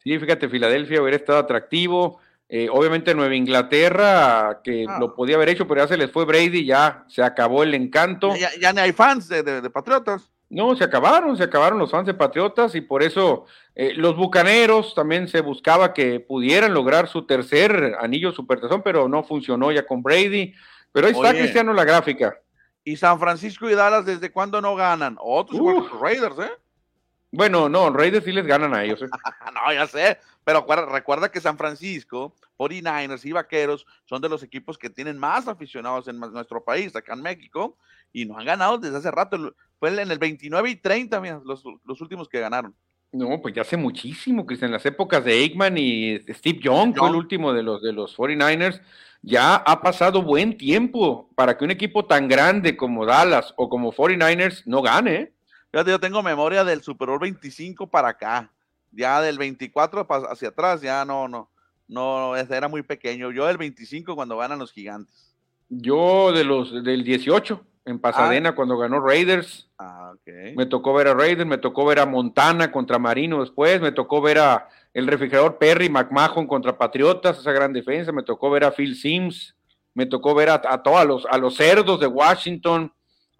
[0.02, 2.20] Sí, fíjate, Filadelfia hubiera estado atractivo.
[2.46, 4.98] Eh, obviamente Nueva Inglaterra, que ah.
[5.00, 8.36] lo podía haber hecho, pero ya se les fue Brady, ya se acabó el encanto.
[8.36, 10.30] Ya, ya, ni hay fans de, Patriotas.
[10.54, 14.94] No, se acabaron, se acabaron los fans de Patriotas y por eso eh, los Bucaneros
[14.94, 20.00] también se buscaba que pudieran lograr su tercer anillo supertazón, pero no funcionó ya con
[20.00, 20.54] Brady.
[20.92, 22.38] Pero ahí está Cristiano la gráfica.
[22.84, 25.16] Y San Francisco y Dallas, ¿desde cuándo no ganan?
[25.20, 25.60] Otros
[26.00, 26.52] Raiders, ¿eh?
[27.32, 29.02] Bueno, no, Raiders sí les ganan a ellos.
[29.02, 29.06] ¿eh?
[29.52, 34.78] no, ya sé, pero recuerda que San Francisco, 49ers y Vaqueros son de los equipos
[34.78, 37.76] que tienen más aficionados en nuestro país, acá en México,
[38.12, 39.54] y no han ganado desde hace rato.
[39.78, 41.64] Fue en el 29 y 30, mira, los,
[42.00, 42.74] últimos que ganaron.
[43.12, 44.70] No, pues ya hace muchísimo, Cristian.
[44.70, 48.16] En las épocas de Aikman y Steve Young, fue el último de los, de los
[48.16, 48.80] 49ers.
[49.22, 53.92] Ya ha pasado buen tiempo para que un equipo tan grande como Dallas o como
[53.92, 55.14] 49ers no gane.
[55.14, 55.34] ¿eh?
[55.70, 58.52] Fíjate, yo tengo memoria del Super Bowl 25 para acá.
[58.92, 61.50] Ya del 24 hacia atrás, ya no, no,
[61.88, 63.30] no, era muy pequeño.
[63.30, 65.34] Yo del 25 cuando ganan los gigantes.
[65.68, 68.54] Yo de los del 18 en Pasadena ah.
[68.54, 69.68] cuando ganó Raiders.
[69.78, 70.54] Ah, okay.
[70.56, 74.20] Me tocó ver a Raiders, me tocó ver a Montana contra Marino después, me tocó
[74.20, 78.70] ver a el refrigerador Perry McMahon contra Patriotas, esa gran defensa, me tocó ver a
[78.70, 79.56] Phil Sims,
[79.92, 82.92] me tocó ver a, todos los, a los cerdos de Washington,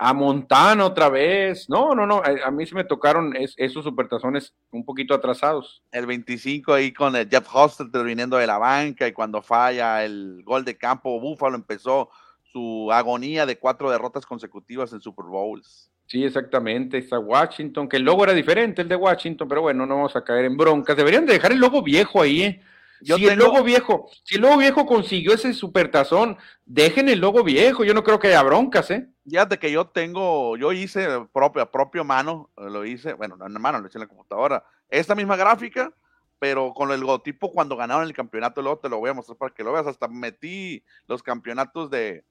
[0.04, 1.66] a Montana otra vez.
[1.70, 5.82] No, no, no, a, mí sí me tocaron esos supertazones un poquito atrasados.
[5.90, 10.42] El 25 ahí con el Jeff Hostetler viniendo de la banca y cuando falla el
[10.44, 12.10] gol de campo, Búfalo empezó
[12.42, 15.90] su agonía de cuatro derrotas consecutivas en Super Bowls.
[16.06, 19.96] Sí, exactamente, está Washington, que el logo era diferente, el de Washington, pero bueno, no
[19.96, 20.98] vamos a caer en broncas.
[20.98, 22.62] Deberían de dejar el logo viejo ahí, ¿eh?
[23.04, 27.84] Si el logo viejo, si el logo viejo consiguió ese supertazón, dejen el logo viejo,
[27.84, 29.08] yo no creo que haya broncas, ¿eh?
[29.28, 33.52] Fíjate que yo tengo, yo hice propio, a propio mano, lo hice, bueno, no en
[33.60, 35.92] mano, lo hice en la computadora, esta misma gráfica,
[36.38, 39.54] pero con el logotipo cuando ganaron el campeonato, luego te lo voy a mostrar para
[39.54, 42.24] que lo veas, hasta metí los campeonatos de,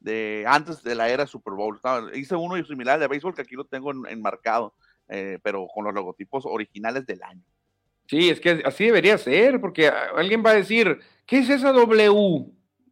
[0.00, 1.80] de antes de la era Super Bowl,
[2.14, 4.74] hice uno similar de béisbol que aquí lo tengo enmarcado,
[5.08, 7.42] eh, pero con los logotipos originales del año.
[8.06, 12.46] Sí, es que así debería ser, porque alguien va a decir, ¿qué es esa W?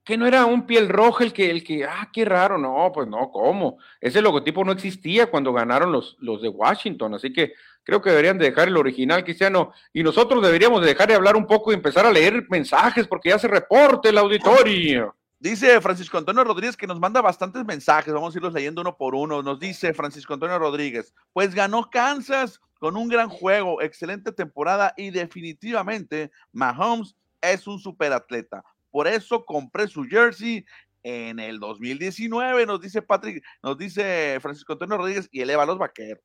[0.05, 3.07] Que no era un piel roja el que, el que, ah, qué raro, no, pues
[3.07, 3.79] no, ¿cómo?
[4.01, 7.53] Ese logotipo no existía cuando ganaron los, los de Washington, así que
[7.85, 11.37] creo que deberían de dejar el original cristiano y nosotros deberíamos de dejar de hablar
[11.37, 15.15] un poco y empezar a leer mensajes porque ya se reporte el auditorio.
[15.39, 19.15] Dice Francisco Antonio Rodríguez que nos manda bastantes mensajes, vamos a irlos leyendo uno por
[19.15, 19.43] uno.
[19.43, 25.11] Nos dice Francisco Antonio Rodríguez, pues ganó Kansas con un gran juego, excelente temporada y
[25.11, 28.65] definitivamente Mahomes es un superatleta.
[28.91, 30.65] Por eso compré su jersey
[31.05, 35.79] en el 2019, nos dice Patrick, nos dice Francisco Antonio Rodríguez y eleva a los
[35.79, 36.25] vaqueros.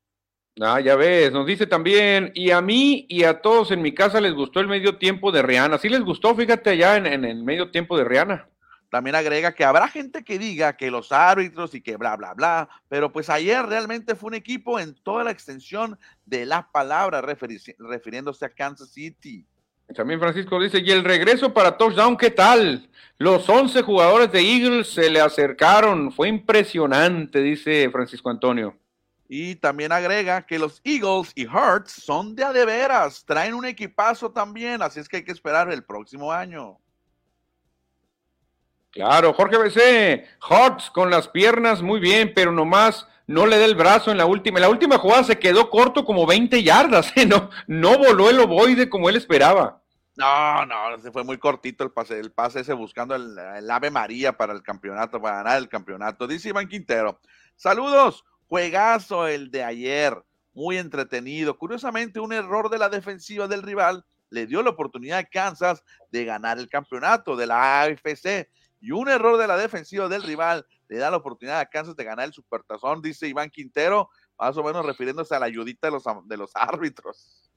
[0.60, 4.20] Ah, ya ves, nos dice también, y a mí y a todos en mi casa
[4.20, 5.78] les gustó el medio tiempo de Rihanna.
[5.78, 8.48] Sí les gustó, fíjate allá en, en el medio tiempo de Rihanna.
[8.90, 12.68] También agrega que habrá gente que diga que los árbitros y que bla, bla, bla,
[12.88, 18.44] pero pues ayer realmente fue un equipo en toda la extensión de la palabra refiriéndose
[18.46, 19.46] a Kansas City.
[19.94, 22.90] También Francisco dice, y el regreso para touchdown, ¿qué tal?
[23.16, 28.76] Los 11 jugadores de Eagles se le acercaron, fue impresionante, dice Francisco Antonio.
[29.28, 33.64] Y también agrega que los Eagles y Hearts son de a de veras, traen un
[33.64, 36.78] equipazo también, así es que hay que esperar el próximo año.
[38.98, 43.76] Claro, Jorge BC, Hearts con las piernas muy bien, pero nomás no le da el
[43.76, 44.58] brazo en la última.
[44.58, 47.24] En la última jugada se quedó corto como 20 yardas, ¿eh?
[47.24, 49.80] no, no voló el ovoide como él esperaba.
[50.16, 53.92] No, no, se fue muy cortito el pase, el pase ese buscando el, el, Ave
[53.92, 56.26] María para el campeonato, para ganar el campeonato.
[56.26, 57.20] Dice Iván Quintero.
[57.54, 60.20] Saludos, Juegazo el de ayer,
[60.54, 61.56] muy entretenido.
[61.56, 66.24] Curiosamente, un error de la defensiva del rival le dio la oportunidad a Kansas de
[66.24, 68.48] ganar el campeonato de la AFC.
[68.80, 72.04] Y un error de la defensiva del rival le da la oportunidad a Kansas de
[72.04, 76.04] ganar el supertazón, dice Iván Quintero, más o menos refiriéndose a la ayudita de los,
[76.24, 77.50] de los árbitros.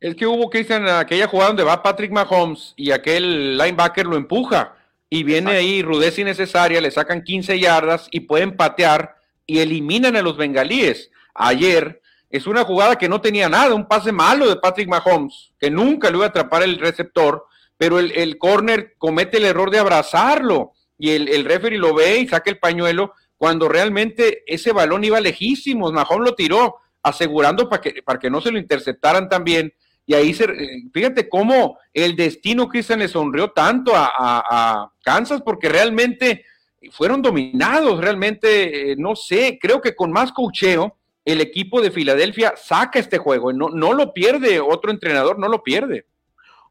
[0.00, 4.16] Es que hubo que en aquella jugada donde va Patrick Mahomes y aquel linebacker lo
[4.16, 4.74] empuja
[5.10, 10.22] y viene ahí rudeza innecesaria, le sacan 15 yardas y pueden patear y eliminan a
[10.22, 11.10] los bengalíes.
[11.34, 15.70] Ayer es una jugada que no tenía nada, un pase malo de Patrick Mahomes, que
[15.70, 17.46] nunca le iba a atrapar el receptor,
[17.80, 22.18] pero el, el corner comete el error de abrazarlo y el, el referee lo ve
[22.18, 25.90] y saca el pañuelo cuando realmente ese balón iba lejísimo.
[25.90, 29.72] Mahomes lo tiró asegurando para que, para que no se lo interceptaran también.
[30.04, 35.40] Y ahí se, eh, fíjate cómo el destino Cristian le sonrió tanto a, a Kansas,
[35.40, 36.44] porque realmente
[36.90, 42.52] fueron dominados realmente, eh, no sé, creo que con más cocheo el equipo de Filadelfia
[42.58, 46.04] saca este juego, no, no lo pierde, otro entrenador no lo pierde.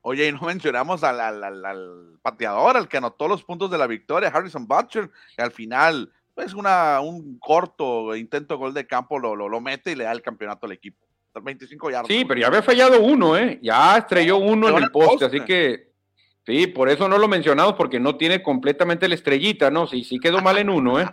[0.01, 4.29] Oye, y no mencionamos al, al, pateador, al que anotó los puntos de la victoria,
[4.29, 9.61] Harrison Butcher, que al final, pues una, un corto intento gol de campo lo, lo,
[9.61, 11.05] mete y le da el campeonato al equipo.
[11.41, 12.07] 25 yardas.
[12.07, 13.59] Sí, pero ya había fallado uno, ¿eh?
[13.61, 15.89] Ya estrelló uno en el poste, así que
[16.49, 19.85] Sí, por eso no lo mencionamos, porque no tiene completamente la estrellita, ¿no?
[19.85, 21.07] Sí, sí quedó mal en uno, ¿eh?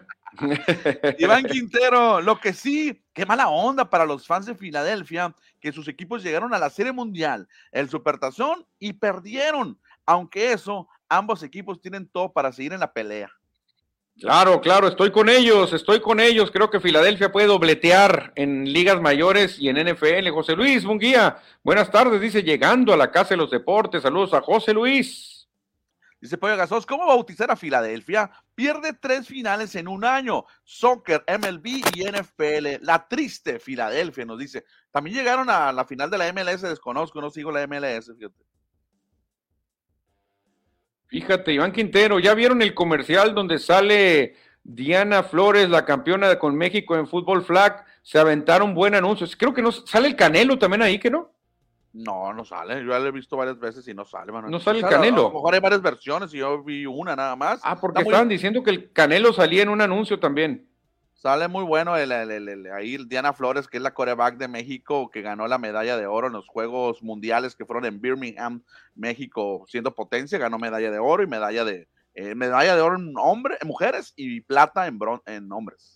[1.18, 5.88] Iván Quintero, lo que sí, qué mala onda para los fans de Filadelfia, que sus
[5.88, 9.78] equipos llegaron a la Serie Mundial, el Supertazón, y perdieron.
[10.04, 13.30] Aunque eso, ambos equipos tienen todo para seguir en la pelea.
[14.18, 16.50] Claro, claro, estoy con ellos, estoy con ellos.
[16.50, 20.30] Creo que Filadelfia puede dobletear en ligas mayores y en NFL.
[20.30, 24.03] José Luis Munguía, buenas tardes, dice, llegando a la Casa de los Deportes.
[24.03, 25.36] Saludos a José Luis.
[26.20, 28.30] Dice Pollo Gasos, ¿cómo bautizar a Filadelfia?
[28.54, 32.84] Pierde tres finales en un año, soccer, MLB y NFL.
[32.84, 34.64] La triste Filadelfia, nos dice.
[34.90, 38.44] También llegaron a la final de la MLS, desconozco, no sigo la MLS, fíjate.
[41.08, 46.96] Fíjate, Iván Quintero, ¿ya vieron el comercial donde sale Diana Flores, la campeona con México
[46.96, 47.84] en fútbol flag?
[48.02, 49.26] Se aventaron buen anuncio.
[49.38, 51.36] Creo que no sale el Canelo también ahí, ¿que no?
[51.97, 52.84] No, no sale.
[52.84, 55.26] Yo ya lo he visto varias veces y no sale, No sale el Canelo.
[55.26, 57.61] A lo mejor hay varias versiones y yo vi una nada más.
[57.62, 60.68] Ah, porque estaban diciendo que el Canelo salía en un anuncio también.
[61.14, 62.12] Sale muy bueno el,
[62.70, 66.26] ahí Diana Flores, que es la coreback de México, que ganó la medalla de oro
[66.26, 68.62] en los Juegos Mundiales que fueron en Birmingham,
[68.94, 73.14] México, siendo potencia, ganó medalla de oro y medalla de eh, medalla de oro en,
[73.16, 75.95] hombre, en mujeres y plata en, en hombres.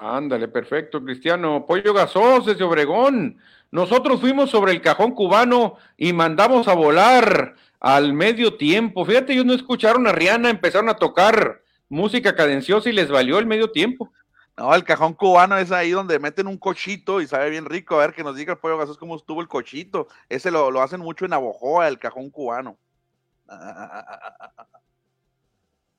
[0.00, 1.66] Ándale, perfecto, Cristiano.
[1.66, 3.38] Pollo Gasos desde Obregón.
[3.70, 9.04] Nosotros fuimos sobre el cajón cubano y mandamos a volar al medio tiempo.
[9.04, 13.44] Fíjate, ellos no escucharon a Rihanna, empezaron a tocar música cadenciosa y les valió el
[13.44, 14.10] medio tiempo.
[14.56, 17.96] No, el cajón cubano es ahí donde meten un cochito y sabe bien rico.
[17.96, 20.08] A ver, que nos diga el pollo gasos cómo estuvo el cochito.
[20.30, 22.78] Ese lo, lo hacen mucho en Abojoa, el cajón cubano.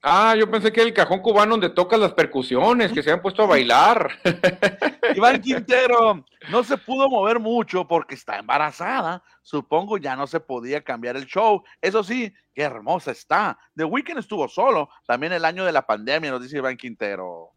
[0.04, 3.44] Ah, yo pensé que el cajón cubano donde tocas las percusiones, que se han puesto
[3.44, 4.10] a bailar.
[5.14, 9.22] Iván Quintero, no se pudo mover mucho porque está embarazada.
[9.42, 11.62] Supongo ya no se podía cambiar el show.
[11.80, 13.56] Eso sí, qué hermosa está.
[13.76, 17.52] The Weeknd estuvo solo, también el año de la pandemia, nos dice Iván Quintero.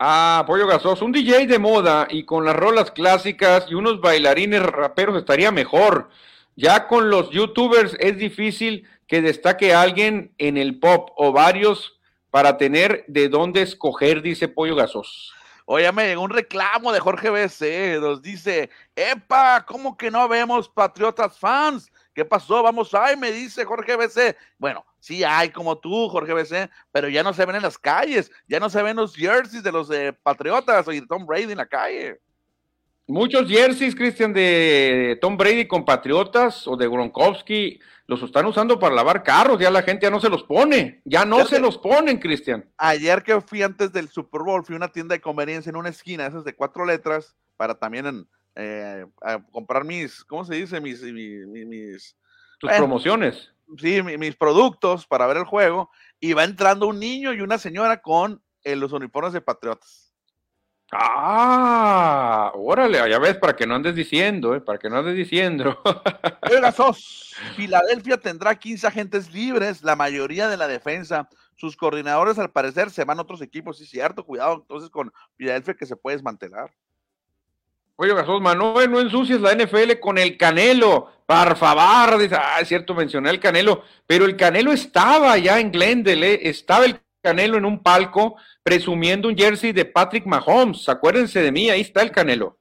[0.00, 4.60] Ah, Pollo Gasos, un DJ de moda y con las rolas clásicas y unos bailarines
[4.60, 6.10] raperos estaría mejor.
[6.56, 11.98] Ya con los youtubers es difícil que destaque alguien en el pop o varios
[12.30, 15.32] para tener de dónde escoger, dice Pollo Gasos.
[15.66, 20.68] Oye, me llegó un reclamo de Jorge BC, nos dice, epa, ¿cómo que no vemos
[20.68, 21.90] Patriotas fans?
[22.12, 22.62] ¿Qué pasó?
[22.62, 24.36] Vamos ahí, me dice Jorge BC.
[24.58, 28.32] Bueno, Sí hay como tú, Jorge BC, pero ya no se ven en las calles,
[28.48, 31.66] ya no se ven los jerseys de los eh, Patriotas o Tom Brady en la
[31.66, 32.22] calle.
[33.06, 38.94] Muchos jerseys, Cristian, de Tom Brady con Patriotas o de Gronkowski, los están usando para
[38.94, 42.18] lavar carros, ya la gente ya no se los pone, ya no se los ponen,
[42.18, 42.64] Cristian.
[42.78, 45.90] Ayer que fui antes del Super Bowl, fui a una tienda de conveniencia en una
[45.90, 48.26] esquina, esas de cuatro letras, para también
[48.56, 49.06] eh,
[49.52, 50.80] comprar mis, ¿cómo se dice?
[50.80, 52.16] Mis, mis,
[52.58, 55.90] tus promociones sí, mis productos para ver el juego,
[56.20, 60.13] y va entrando un niño y una señora con eh, los uniformes de Patriotas.
[60.96, 65.82] Ah, órale, ya ves, para que no andes diciendo, eh, para que no andes diciendo.
[66.50, 71.28] Oiga, Sos, Filadelfia tendrá 15 agentes libres, la mayoría de la defensa.
[71.56, 75.74] Sus coordinadores, al parecer, se van a otros equipos, sí, cierto, cuidado entonces con Filadelfia
[75.74, 76.70] que se puede desmantelar.
[77.96, 81.10] Oye, Gasol, Manuel, no ensucias la NFL con el Canelo.
[81.26, 85.72] Por favor, dice, ah, es cierto, mencioné el Canelo, pero el Canelo estaba ya en
[85.72, 86.40] Glendale, ¿eh?
[86.48, 90.86] estaba el Canelo en un palco presumiendo un jersey de Patrick Mahomes.
[90.90, 92.58] Acuérdense de mí, ahí está el Canelo.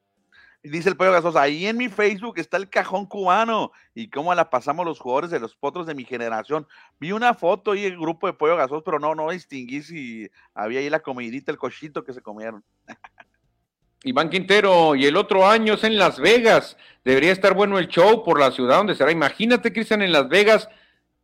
[0.63, 4.49] Dice el Pollo Gasosa, ahí en mi Facebook está el cajón cubano y cómo la
[4.49, 6.65] pasamos los jugadores de los potros de mi generación.
[6.97, 10.79] Vi una foto y el grupo de Pollo Gasos, pero no, no distinguí si había
[10.79, 12.63] ahí la comidita, el cochito que se comieron.
[14.05, 16.77] Iván Quintero, y el otro año es en Las Vegas.
[17.03, 19.11] Debería estar bueno el show por la ciudad donde será.
[19.11, 20.69] Imagínate, Cristian, en Las Vegas,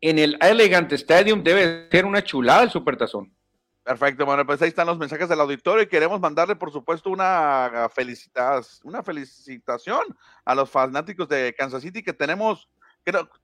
[0.01, 3.33] en el Elegant Stadium, debe ser una chulada el Supertazón.
[3.83, 7.89] Perfecto, bueno, pues ahí están los mensajes del auditorio y queremos mandarle, por supuesto, una,
[8.83, 10.01] una felicitación
[10.45, 12.69] a los fanáticos de Kansas City que tenemos,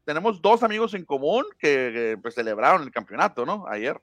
[0.03, 3.66] tenemos dos amigos en común que, pues, celebraron el campeonato, ¿no?
[3.68, 3.99] Ayer.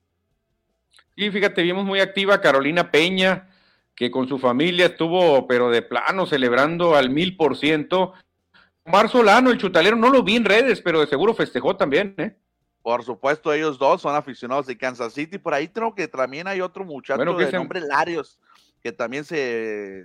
[1.15, 3.49] Sí, fíjate, vimos muy activa Carolina Peña,
[3.95, 8.13] que con su familia estuvo, pero de plano, celebrando al mil por ciento.
[8.85, 12.35] Mar Solano, el chutalero, no lo vi en redes, pero de seguro festejó también, ¿eh?
[12.83, 15.37] Por supuesto, ellos dos son aficionados de Kansas City.
[15.37, 18.37] Por ahí creo que también hay otro muchacho de nombre Larios,
[18.81, 20.03] que también se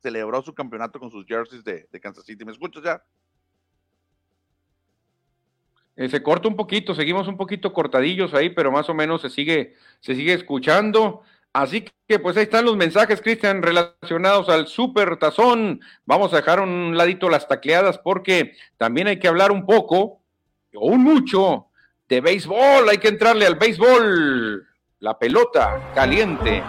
[0.00, 2.44] celebró su campeonato con sus jerseys de, Kansas City.
[2.44, 3.02] ¿Me escuchas ya?
[5.96, 9.28] Eh, se corta un poquito, seguimos un poquito cortadillos ahí, pero más o menos se
[9.28, 11.22] sigue, se sigue escuchando.
[11.52, 15.80] Así que pues ahí están los mensajes, Cristian, relacionados al super tazón.
[16.06, 20.22] Vamos a dejar un ladito las tacleadas porque también hay que hablar un poco,
[20.72, 21.66] o un mucho,
[22.12, 22.90] de béisbol.
[22.90, 24.68] Hay que entrarle al béisbol.
[24.98, 26.62] La pelota caliente.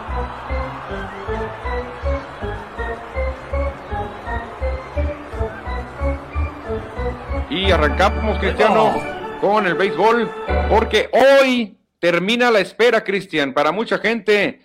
[7.49, 8.95] Y arrancamos, Cristiano,
[9.41, 10.31] con el béisbol,
[10.69, 13.53] porque hoy termina la espera, Cristian.
[13.53, 14.61] Para mucha gente,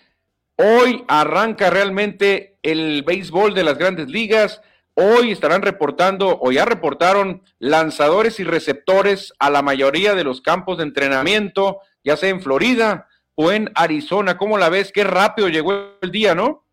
[0.61, 4.61] Hoy arranca realmente el béisbol de las grandes ligas.
[5.01, 10.77] Hoy estarán reportando o ya reportaron lanzadores y receptores a la mayoría de los campos
[10.77, 14.35] de entrenamiento, ya sea en Florida o en Arizona.
[14.35, 14.91] ¿Cómo la ves?
[14.91, 16.65] Qué rápido llegó el día, ¿no?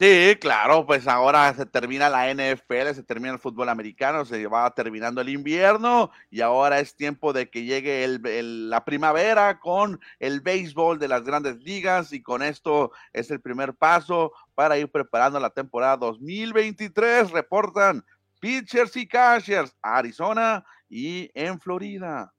[0.00, 4.74] Sí, claro, pues ahora se termina la NFL, se termina el fútbol americano, se va
[4.74, 10.98] terminando el invierno y ahora es tiempo de que llegue la primavera con el béisbol
[10.98, 15.50] de las grandes ligas y con esto es el primer paso para ir preparando la
[15.50, 17.30] temporada 2023.
[17.30, 18.04] Reportan
[18.40, 22.32] pitchers y catchers a Arizona y en Florida.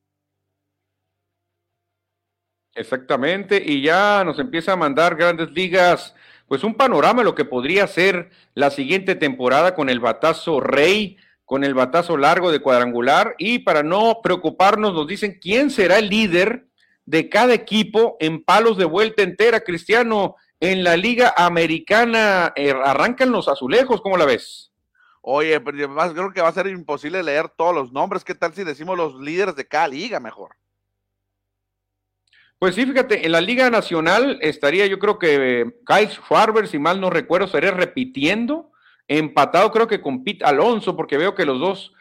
[2.76, 6.14] Exactamente, y ya nos empieza a mandar grandes ligas
[6.48, 11.18] pues un panorama de lo que podría ser la siguiente temporada con el batazo rey,
[11.46, 16.10] con el batazo largo de cuadrangular y para no preocuparnos nos dicen quién será el
[16.10, 16.68] líder
[17.06, 23.32] de cada equipo en palos de vuelta entera, Cristiano, en la Liga Americana eh, arrancan
[23.32, 24.72] los azulejos, ¿cómo la ves?
[25.22, 28.24] Oye, pero creo que va a ser imposible leer todos los nombres.
[28.24, 30.56] ¿Qué tal si decimos los líderes de cada liga mejor?
[32.60, 37.02] Pues sí, fíjate, en la Liga Nacional estaría, yo creo que Kyle Schwarber, si mal
[37.02, 38.72] no recuerdo, estaría repitiendo,
[39.08, 41.94] empatado creo que con Pete Alonso, porque veo que los dos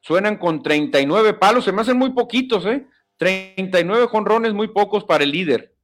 [0.00, 2.86] suenan con 39 palos, se me hacen muy poquitos, ¿eh?
[3.18, 5.74] 39 jonrones, muy pocos para el líder.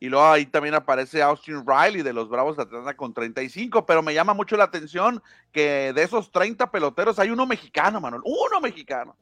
[0.00, 4.02] Y luego ahí también aparece Austin Riley de los Bravos de Atlanta con 35, pero
[4.02, 5.22] me llama mucho la atención
[5.52, 9.16] que de esos 30 peloteros hay uno mexicano, Manuel, uno mexicano.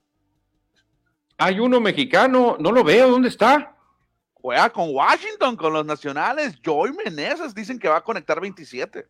[1.39, 3.77] Hay uno mexicano, no lo veo, ¿dónde está?
[4.47, 6.55] juega con Washington, con los nacionales.
[6.65, 9.05] Joey Meneses dicen que va a conectar 27.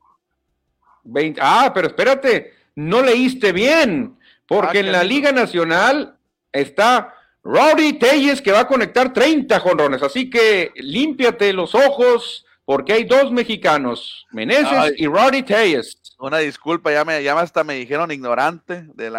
[1.42, 6.16] ah, pero espérate, no leíste bien, porque ah, en la Liga Nacional
[6.52, 7.12] está
[7.46, 13.04] Rowdy Telles que va a conectar 30 jonrones, así que límpiate los ojos porque hay
[13.04, 15.96] dos mexicanos, Meneses y Rowdy Telles.
[16.18, 19.18] Una disculpa, ya me, ya hasta me dijeron ignorante de la,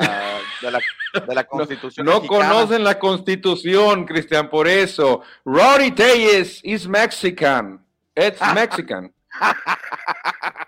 [0.62, 0.80] de la,
[1.26, 2.06] de la constitución.
[2.06, 5.22] No, conocen la constitución, Cristian, por eso.
[5.46, 7.80] Rory Telles is Mexican.
[8.14, 9.14] It's Mexican.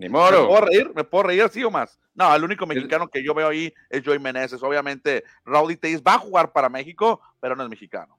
[0.00, 0.40] Ni moro.
[0.40, 0.92] ¿Me puedo reír?
[0.94, 2.00] ¿Me puedo reír así o más?
[2.14, 4.62] No, el único mexicano que yo veo ahí es Joey Meneses.
[4.62, 8.16] Obviamente, Rowdy Telles va a jugar para México, pero no es mexicano.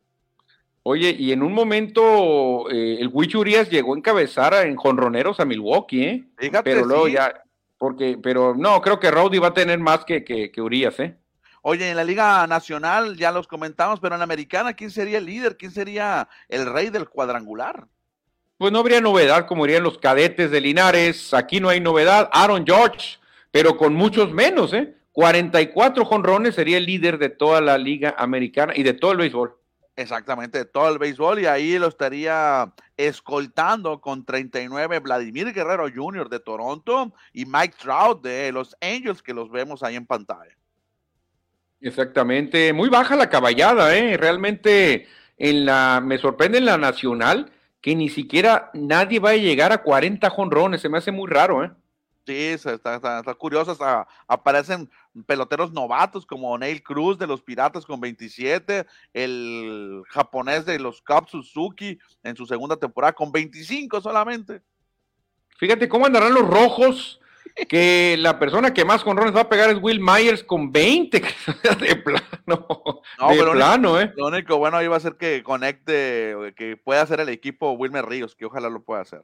[0.83, 5.45] Oye, y en un momento eh, el Huicho Urias llegó a encabezar en jonroneros a
[5.45, 6.23] Milwaukee, ¿eh?
[6.37, 7.33] Fíjate, pero luego ya,
[7.79, 11.17] porque, pero no, creo que Rowdy va a tener más que, que, que, Urias, ¿eh?
[11.63, 15.25] Oye, en la Liga Nacional ya los comentamos, pero en la Americana, ¿quién sería el
[15.25, 15.57] líder?
[15.57, 17.87] ¿Quién sería el rey del cuadrangular?
[18.61, 21.33] Pues no habría novedad, como dirían los cadetes de Linares.
[21.33, 22.29] Aquí no hay novedad.
[22.31, 23.17] Aaron George,
[23.49, 24.93] pero con muchos menos, ¿eh?
[25.13, 29.57] 44 jonrones sería el líder de toda la Liga Americana y de todo el béisbol.
[29.95, 36.29] Exactamente, todo el béisbol y ahí lo estaría escoltando con 39 Vladimir Guerrero Jr.
[36.29, 40.55] de Toronto y Mike Trout de los Angels que los vemos ahí en pantalla.
[41.79, 44.17] Exactamente, muy baja la caballada, ¿eh?
[44.17, 45.07] Realmente
[45.39, 47.51] en la, me sorprende en la nacional
[47.81, 51.63] que ni siquiera nadie va a llegar a 40 jonrones, se me hace muy raro,
[51.63, 51.71] ¿eh?
[52.27, 53.75] Sí, está, está, curioso,
[54.27, 54.89] aparecen
[55.25, 61.31] peloteros novatos como Neil Cruz de los Piratas con 27, el japonés de los Cubs
[61.31, 64.61] Suzuki en su segunda temporada con 25 solamente.
[65.57, 67.20] Fíjate cómo andarán los rojos,
[67.67, 71.19] que la persona que más jonrones va a pegar es Will Myers con 20,
[71.79, 74.11] de plano, de plano, ¿eh?
[74.15, 78.05] Lo único bueno ahí va a ser que conecte, que pueda hacer el equipo Wilmer
[78.05, 79.21] Ríos, que ojalá lo pueda hacer.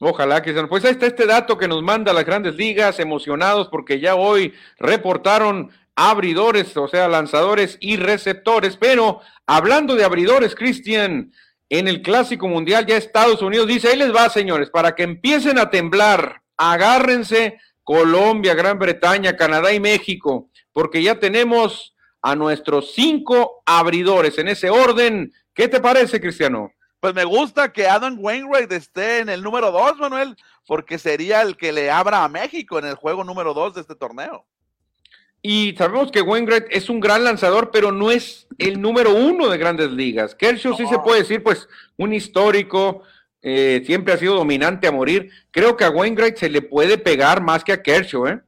[0.00, 3.98] Ojalá que Pues ahí está este dato que nos manda las grandes ligas, emocionados porque
[3.98, 8.76] ya hoy reportaron abridores, o sea, lanzadores y receptores.
[8.76, 11.32] Pero hablando de abridores, Cristian,
[11.68, 15.58] en el Clásico Mundial ya Estados Unidos dice, ahí les va, señores, para que empiecen
[15.58, 17.58] a temblar, agárrense
[17.88, 24.68] Colombia, Gran Bretaña, Canadá y México, porque ya tenemos a nuestros cinco abridores en ese
[24.68, 25.32] orden.
[25.54, 26.70] ¿Qué te parece, Cristiano?
[27.00, 30.36] Pues me gusta que Adam Wainwright esté en el número dos, Manuel,
[30.66, 33.94] porque sería el que le abra a México en el juego número dos de este
[33.94, 34.44] torneo.
[35.40, 39.56] Y sabemos que Wainwright es un gran lanzador, pero no es el número uno de
[39.56, 40.34] grandes ligas.
[40.34, 41.66] Kershaw sí se puede decir, pues,
[41.96, 43.04] un histórico,
[43.42, 45.30] eh, siempre ha sido dominante a morir.
[45.50, 48.40] Creo que a Wainwright se le puede pegar más que a Kershaw, ¿eh?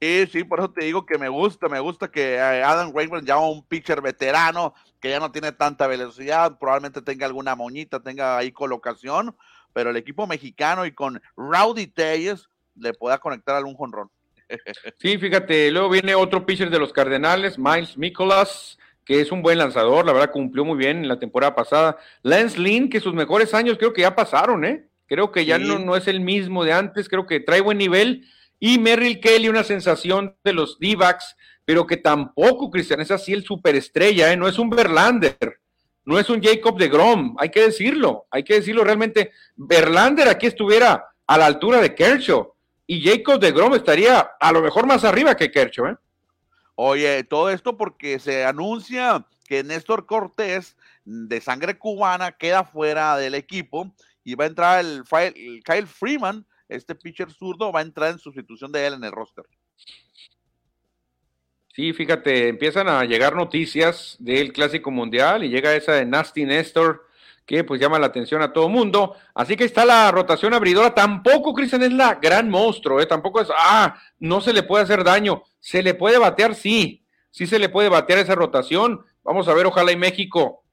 [0.00, 3.24] Sí, sí, por eso te digo que me gusta, me gusta que eh, Adam Wainwright
[3.24, 8.36] ya un pitcher veterano, que ya no tiene tanta velocidad, probablemente tenga alguna moñita, tenga
[8.36, 9.34] ahí colocación,
[9.72, 14.10] pero el equipo mexicano y con Rowdy Telles le pueda conectar algún jonrón.
[14.98, 19.58] Sí, fíjate, luego viene otro pitcher de los Cardenales, Miles Nicholas, que es un buen
[19.58, 21.98] lanzador, la verdad cumplió muy bien en la temporada pasada.
[22.22, 24.86] Lance Lynn, que sus mejores años creo que ya pasaron, ¿eh?
[25.06, 28.26] Creo que ya no, no es el mismo de antes, creo que trae buen nivel.
[28.58, 30.96] Y Merrill Kelly, una sensación de los d
[31.64, 34.36] pero que tampoco, Cristian, es así el superestrella, ¿eh?
[34.36, 35.60] no es un Verlander,
[36.04, 39.32] no es un Jacob de Grom, hay que decirlo, hay que decirlo realmente.
[39.56, 42.52] Verlander aquí estuviera a la altura de Kershaw
[42.86, 45.86] y Jacob de Grom estaría a lo mejor más arriba que Kershaw.
[45.86, 45.96] ¿eh?
[46.76, 53.34] Oye, todo esto porque se anuncia que Néstor Cortés, de sangre cubana, queda fuera del
[53.34, 53.94] equipo
[54.24, 55.04] y va a entrar el,
[55.62, 59.44] Kyle Freeman, este pitcher zurdo, va a entrar en sustitución de él en el roster.
[61.74, 67.06] Sí, fíjate, empiezan a llegar noticias del Clásico Mundial y llega esa de Nasty Nestor
[67.46, 69.14] que pues llama la atención a todo mundo.
[69.34, 70.94] Así que está la rotación abridora.
[70.94, 73.06] Tampoco, Cristian, es la gran monstruo, ¿eh?
[73.06, 75.42] Tampoco es, ah, no se le puede hacer daño.
[75.60, 77.04] Se le puede batear, sí.
[77.30, 79.04] Sí se le puede batear esa rotación.
[79.22, 80.64] Vamos a ver, ojalá y México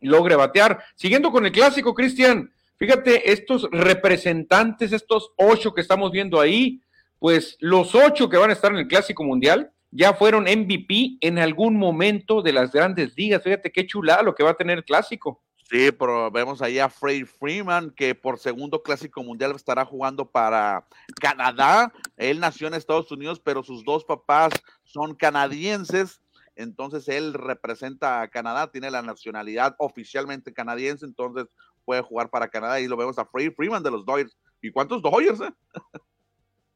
[0.00, 0.82] logre batear.
[0.94, 6.80] Siguiendo con el Clásico, Cristian, fíjate, estos representantes, estos ocho que estamos viendo ahí,
[7.18, 11.38] pues los ocho que van a estar en el Clásico Mundial ya fueron MVP en
[11.38, 13.42] algún momento de las grandes ligas.
[13.42, 15.42] Fíjate qué chulada lo que va a tener el clásico.
[15.68, 20.86] Sí, pero vemos ahí a Fred Freeman, que por segundo clásico mundial estará jugando para
[21.20, 21.92] Canadá.
[22.16, 24.52] Él nació en Estados Unidos, pero sus dos papás
[24.84, 26.20] son canadienses.
[26.54, 31.46] Entonces él representa a Canadá, tiene la nacionalidad oficialmente canadiense, entonces
[31.84, 32.80] puede jugar para Canadá.
[32.80, 34.36] Y lo vemos a Fred Freeman de los Dodgers.
[34.62, 35.40] ¿Y cuántos Dodgers?
[35.40, 35.52] Eh?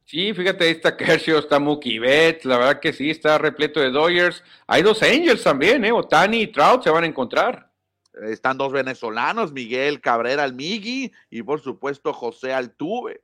[0.04, 3.92] Sí, fíjate, ahí está Kershaw, está Mookie Betts, la verdad que sí, está repleto de
[3.92, 4.42] Dodgers.
[4.66, 5.92] Hay dos Angels también, ¿eh?
[5.92, 7.69] Otani y Trout se van a encontrar.
[8.14, 13.22] Están dos venezolanos, Miguel Cabrera Almigui y por supuesto José Altuve.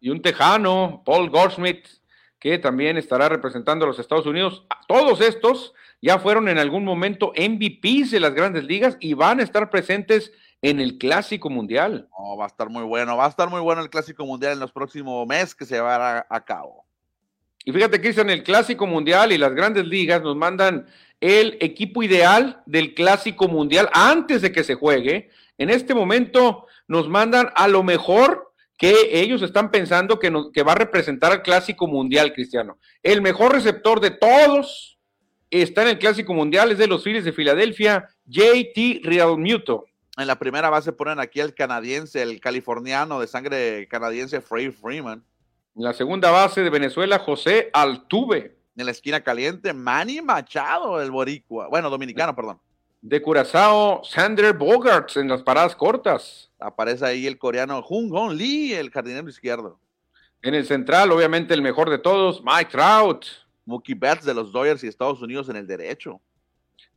[0.00, 1.86] Y un tejano, Paul Goldschmidt,
[2.38, 4.66] que también estará representando a los Estados Unidos.
[4.86, 5.72] Todos estos
[6.02, 10.32] ya fueron en algún momento MVPs de las grandes ligas y van a estar presentes
[10.60, 12.08] en el Clásico Mundial.
[12.38, 14.72] va a estar muy bueno, va a estar muy bueno el Clásico Mundial en los
[14.72, 16.86] próximos meses que se va a, a cabo.
[17.64, 20.86] Y fíjate, en el Clásico Mundial y las grandes ligas nos mandan
[21.20, 25.30] el equipo ideal del Clásico Mundial antes de que se juegue.
[25.58, 30.72] En este momento nos mandan a lo mejor que ellos están pensando que, que va
[30.72, 32.78] a representar al Clásico Mundial, Cristiano.
[33.02, 34.98] El mejor receptor de todos
[35.50, 39.86] está en el Clásico Mundial, es de los Phillies de Filadelfia, JT Realmuto.
[40.18, 45.22] En la primera base ponen aquí el canadiense, el californiano de sangre canadiense, Frey Freeman.
[45.74, 48.55] En la segunda base de Venezuela, José Altuve.
[48.76, 51.68] En la esquina caliente, Manny Machado, el boricua.
[51.68, 52.60] Bueno, dominicano, perdón.
[53.00, 56.50] De Curazao, Sander Bogarts en las paradas cortas.
[56.58, 59.78] Aparece ahí el coreano Jung Hong Lee, el jardinero izquierdo.
[60.42, 63.24] En el central, obviamente el mejor de todos, Mike Trout.
[63.64, 66.20] Mookie Betts de los Dodgers y Estados Unidos en el derecho.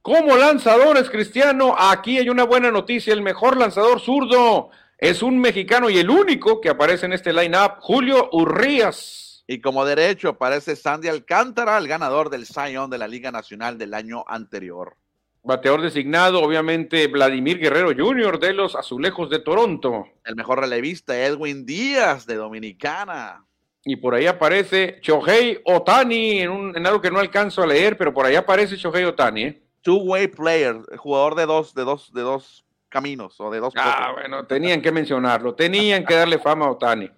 [0.02, 3.12] Como lanzadores, Cristiano, aquí hay una buena noticia.
[3.12, 7.78] El mejor lanzador zurdo es un mexicano y el único que aparece en este line-up,
[7.80, 9.29] Julio Urrías.
[9.52, 13.96] Y como derecho aparece Sandy Alcántara, el ganador del Zion de la Liga Nacional del
[13.96, 14.96] año anterior.
[15.42, 18.40] Bateador designado, obviamente, Vladimir Guerrero Jr.
[18.40, 20.06] de los Azulejos de Toronto.
[20.24, 23.44] El mejor relevista, Edwin Díaz de Dominicana.
[23.84, 28.14] Y por ahí aparece Shohei Otani, en, en algo que no alcanzo a leer, pero
[28.14, 29.44] por ahí aparece Shohei Otani.
[29.46, 29.64] ¿eh?
[29.82, 34.46] Two-way player, jugador de dos, de dos, de dos caminos o de dos Ah, bueno,
[34.46, 37.10] tenían que mencionarlo, tenían que darle fama a Otani.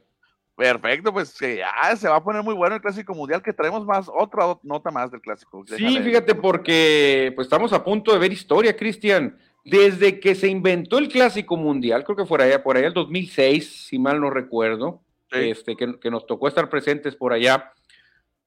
[0.61, 4.07] Perfecto, pues ya se va a poner muy bueno el Clásico Mundial, que traemos más,
[4.07, 5.65] otra nota más del Clásico.
[5.65, 9.39] Sí, fíjate, porque pues estamos a punto de ver historia, Cristian.
[9.65, 13.87] Desde que se inventó el Clásico Mundial, creo que fue allá, por allá el 2006,
[13.87, 15.01] si mal no recuerdo,
[15.31, 17.73] este, que, que nos tocó estar presentes por allá,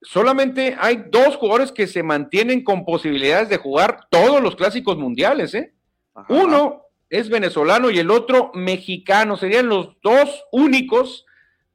[0.00, 5.52] solamente hay dos jugadores que se mantienen con posibilidades de jugar todos los clásicos mundiales,
[5.54, 5.74] ¿eh?
[6.28, 9.36] Uno es venezolano y el otro mexicano.
[9.36, 11.26] Serían los dos únicos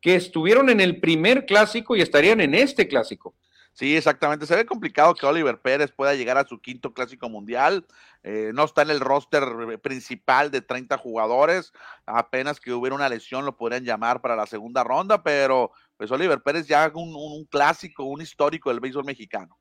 [0.02, 3.36] que estuvieron en el primer clásico y estarían en este clásico.
[3.74, 4.46] Sí, exactamente.
[4.46, 7.86] Se ve complicado que Oliver Pérez pueda llegar a su quinto clásico mundial.
[8.24, 9.44] Eh, no está en el roster
[9.82, 11.72] principal de 30 jugadores.
[12.06, 16.42] Apenas que hubiera una lesión lo podrían llamar para la segunda ronda, pero pues Oliver
[16.42, 19.58] Pérez ya un, un clásico, un histórico del béisbol mexicano.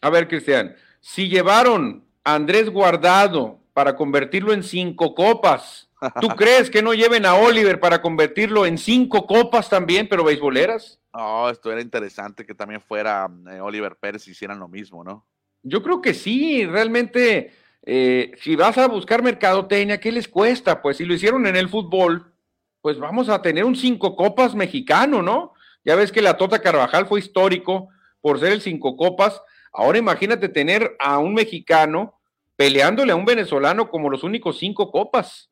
[0.00, 5.88] A ver, Cristian, si llevaron a Andrés Guardado, para convertirlo en cinco copas.
[6.20, 11.00] ¿Tú crees que no lleven a Oliver para convertirlo en cinco copas también, pero beisboleras?
[11.12, 15.26] No, esto era interesante que también fuera eh, Oliver Pérez y hicieran lo mismo, ¿no?
[15.62, 17.52] Yo creo que sí, realmente,
[17.84, 20.80] eh, si vas a buscar mercadotecnia, ¿qué les cuesta?
[20.80, 22.32] Pues si lo hicieron en el fútbol,
[22.80, 25.52] pues vamos a tener un cinco copas mexicano, ¿no?
[25.84, 27.88] Ya ves que la Tota Carvajal fue histórico
[28.20, 29.42] por ser el cinco copas.
[29.72, 32.20] Ahora imagínate tener a un mexicano
[32.56, 35.49] peleándole a un venezolano como los únicos cinco copas.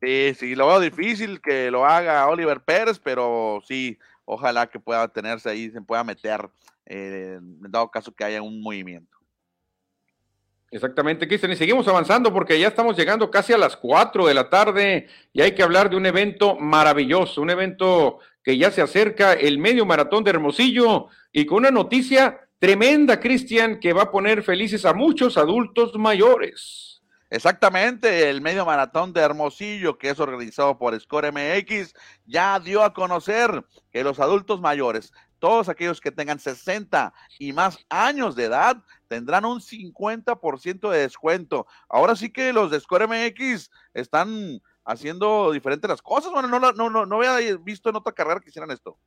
[0.00, 5.08] Sí, sí, lo veo difícil que lo haga Oliver Pérez, pero sí, ojalá que pueda
[5.08, 6.48] tenerse ahí, se pueda meter,
[6.86, 9.18] eh, dado caso que haya un movimiento.
[10.70, 14.50] Exactamente, Cristian, y seguimos avanzando porque ya estamos llegando casi a las 4 de la
[14.50, 19.32] tarde y hay que hablar de un evento maravilloso, un evento que ya se acerca,
[19.32, 24.42] el medio maratón de Hermosillo, y con una noticia tremenda, Cristian, que va a poner
[24.42, 26.97] felices a muchos adultos mayores.
[27.30, 31.92] Exactamente, el medio maratón de Hermosillo, que es organizado por Score MX,
[32.24, 37.78] ya dio a conocer que los adultos mayores, todos aquellos que tengan 60 y más
[37.90, 41.66] años de edad, tendrán un 50% de descuento.
[41.88, 46.32] Ahora sí que los de Score MX están haciendo diferentes las cosas.
[46.32, 48.98] Bueno, no, no, no, no había visto en otra carrera que hicieran esto.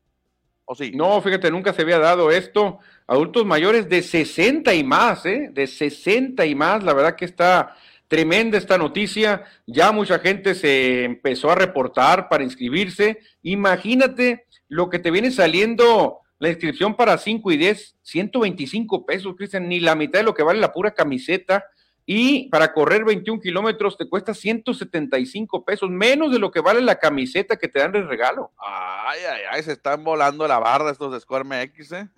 [0.94, 2.80] No, fíjate, nunca se había dado esto.
[3.08, 5.50] Adultos mayores de 60 y más, ¿eh?
[5.52, 7.76] De 60 y más, la verdad que está
[8.12, 9.46] tremenda esta noticia.
[9.66, 13.20] Ya mucha gente se empezó a reportar para inscribirse.
[13.42, 19.70] Imagínate lo que te viene saliendo la inscripción para 5 y 10, 125 pesos, Cristian,
[19.70, 21.64] ni la mitad de lo que vale la pura camiseta
[22.06, 26.98] y para correr 21 kilómetros te cuesta 175 pesos, menos de lo que vale la
[26.98, 28.52] camiseta que te dan de regalo.
[28.58, 32.10] Ay, ay, ay, se están volando la barra estos de Square MX, ¿eh?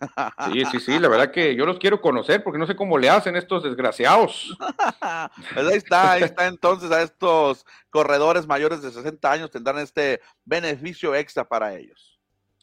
[0.51, 3.09] Sí, sí, sí, la verdad que yo los quiero conocer porque no sé cómo le
[3.09, 4.57] hacen estos desgraciados.
[5.53, 10.21] pues ahí está, ahí está entonces a estos corredores mayores de 60 años tendrán este
[10.45, 12.13] beneficio extra para ellos.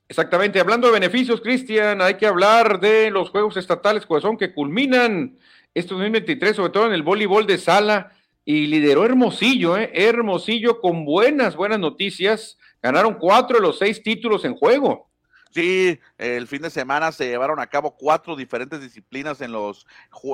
[0.09, 5.39] Exactamente, hablando de beneficios, Cristian, hay que hablar de los Juegos Estatales Corazón que culminan
[5.75, 8.13] este 2023, sobre todo en el voleibol de sala,
[8.45, 9.91] y lideró Hermosillo, ¿eh?
[9.95, 12.59] Hermosillo con buenas, buenas noticias.
[12.83, 15.11] Ganaron cuatro de los seis títulos en juego.
[15.53, 19.85] Sí, el fin de semana se llevaron a cabo cuatro diferentes disciplinas en los,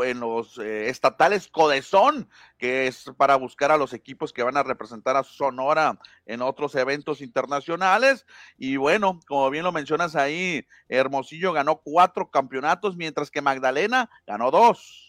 [0.05, 2.29] en los eh, estatales Codezón,
[2.59, 6.75] que es para buscar a los equipos que van a representar a Sonora en otros
[6.75, 8.27] eventos internacionales.
[8.59, 14.51] Y bueno, como bien lo mencionas ahí, Hermosillo ganó cuatro campeonatos, mientras que Magdalena ganó
[14.51, 15.06] dos.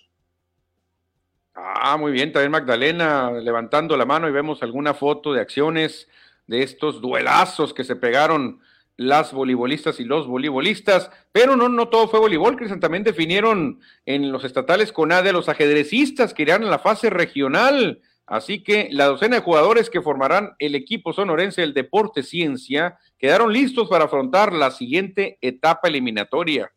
[1.59, 6.07] Ah, muy bien, también Magdalena levantando la mano y vemos alguna foto de acciones
[6.45, 8.59] de estos duelazos que se pegaron
[8.95, 14.31] las voleibolistas y los voleibolistas, pero no, no todo fue voleibol, Cristian, también definieron en
[14.31, 19.05] los estatales con ADE los ajedrecistas que irán a la fase regional, así que la
[19.05, 24.53] docena de jugadores que formarán el equipo sonorense del Deporte Ciencia quedaron listos para afrontar
[24.53, 26.71] la siguiente etapa eliminatoria.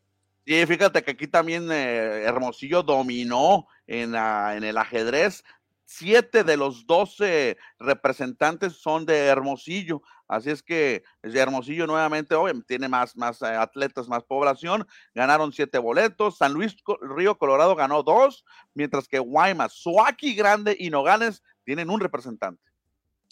[0.51, 5.45] Sí, fíjate que aquí también eh, Hermosillo dominó en, el ajedrez,
[5.85, 10.01] siete de los doce representantes son de Hermosillo.
[10.27, 14.85] Así es que Hermosillo nuevamente hoy tiene más, más eh, atletas, más población.
[15.15, 16.35] Ganaron siete boletos.
[16.35, 16.75] San Luis
[17.15, 18.43] Río Colorado ganó dos,
[18.73, 22.61] mientras que Guaymas, Suaki Grande y Nogales tienen un representante.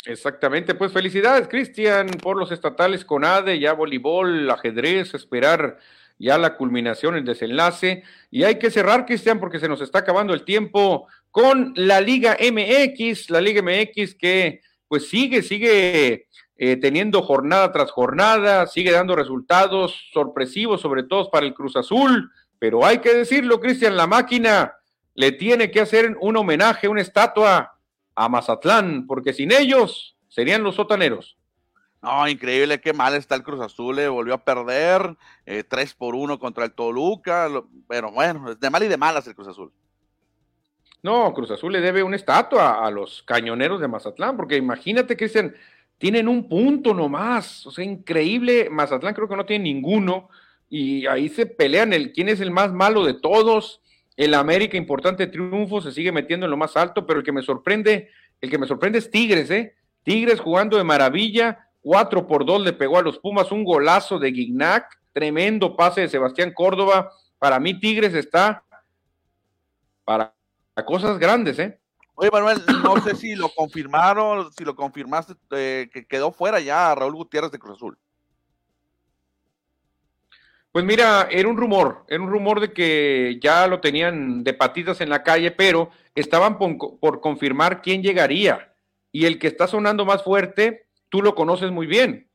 [0.06, 5.80] Exactamente, pues felicidades, Cristian, por los estatales con ADE, ya voleibol, ajedrez, esperar
[6.20, 8.04] ya la culminación, el desenlace.
[8.30, 12.38] Y hay que cerrar, Cristian, porque se nos está acabando el tiempo con la Liga
[12.40, 19.16] MX, la Liga MX que pues sigue, sigue eh, teniendo jornada tras jornada, sigue dando
[19.16, 24.74] resultados sorpresivos, sobre todo para el Cruz Azul, pero hay que decirlo, Cristian, la máquina
[25.16, 27.78] le tiene que hacer un homenaje, una estatua
[28.16, 31.39] a Mazatlán, porque sin ellos serían los sotaneros.
[32.02, 36.16] No, increíble, qué mal está el Cruz Azul, le volvió a perder eh, 3 por
[36.16, 37.50] 1 contra el Toluca,
[37.90, 39.72] pero bueno, de mal y de malas el Cruz Azul.
[41.04, 45.54] No, Cruz Azul le debe una estatua a los cañoneros de Mazatlán, porque imagínate, Cristian,
[45.98, 48.70] tienen un punto nomás, o sea, increíble.
[48.70, 50.30] Mazatlán creo que no tiene ninguno,
[50.70, 53.82] y ahí se pelean el quién es el más malo de todos.
[54.16, 57.42] El América, importante triunfo, se sigue metiendo en lo más alto, pero el que me
[57.42, 59.76] sorprende, el que me sorprende es Tigres, ¿eh?
[60.04, 64.32] Tigres jugando de maravilla, 4 por 2 le pegó a los Pumas un golazo de
[64.32, 67.12] Guignac, tremendo pase de Sebastián Córdoba.
[67.38, 68.64] Para mí, Tigres está
[70.04, 70.34] para
[70.86, 71.80] cosas grandes, ¿eh?
[72.16, 76.94] Oye, Manuel, no sé si lo confirmaron, si lo confirmaste, eh, que quedó fuera ya
[76.94, 77.98] Raúl Gutiérrez de Cruz Azul.
[80.72, 85.02] Pues mira, era un rumor, era un rumor de que ya lo tenían de patitas
[85.02, 88.74] en la calle, pero estaban por, confirmar quién llegaría.
[89.12, 92.30] Y el que está sonando más fuerte, tú lo conoces muy bien.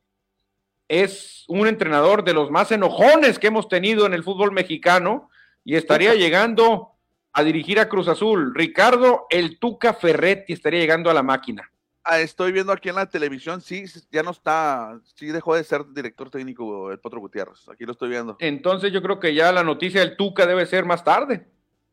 [0.87, 5.29] Es un entrenador de los más enojones que hemos tenido en el fútbol mexicano
[5.63, 6.91] y estaría llegando
[7.33, 8.53] a dirigir a Cruz Azul.
[8.53, 11.69] Ricardo El Tuca Ferretti estaría llegando a la máquina.
[12.07, 15.83] Ah, estoy viendo aquí en la televisión, sí, ya no está, sí dejó de ser
[15.91, 17.67] director técnico el Potro Gutiérrez.
[17.67, 18.37] Aquí lo estoy viendo.
[18.39, 21.47] Entonces yo creo que ya la noticia del Tuca debe ser más tarde.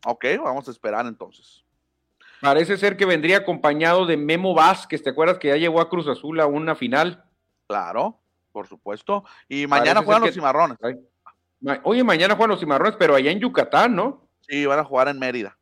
[0.04, 1.64] Ok, vamos a esperar entonces.
[2.42, 6.08] Parece ser que vendría acompañado de Memo Vázquez, ¿te acuerdas que ya llegó a Cruz
[6.08, 7.22] Azul a una final?
[7.68, 8.18] Claro,
[8.50, 9.22] por supuesto.
[9.48, 10.76] Y mañana juegan los cimarrones.
[11.84, 14.26] Oye, mañana juegan los cimarrones, pero allá en Yucatán, ¿no?
[14.40, 15.56] Sí, van a jugar en Mérida.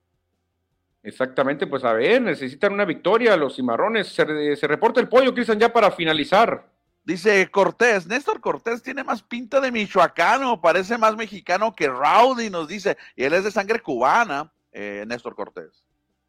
[1.03, 4.09] Exactamente, pues a ver, necesitan una victoria los cimarrones.
[4.09, 4.25] Se,
[4.67, 6.67] reporta el pollo, Cristian, ya para finalizar.
[7.05, 12.69] Dice Cortés, Néstor Cortés tiene más pinta de michoacano, parece más mexicano que Rowdy, nos
[12.69, 15.85] dice, y él es de sangre cubana, eh, Néstor Cortés.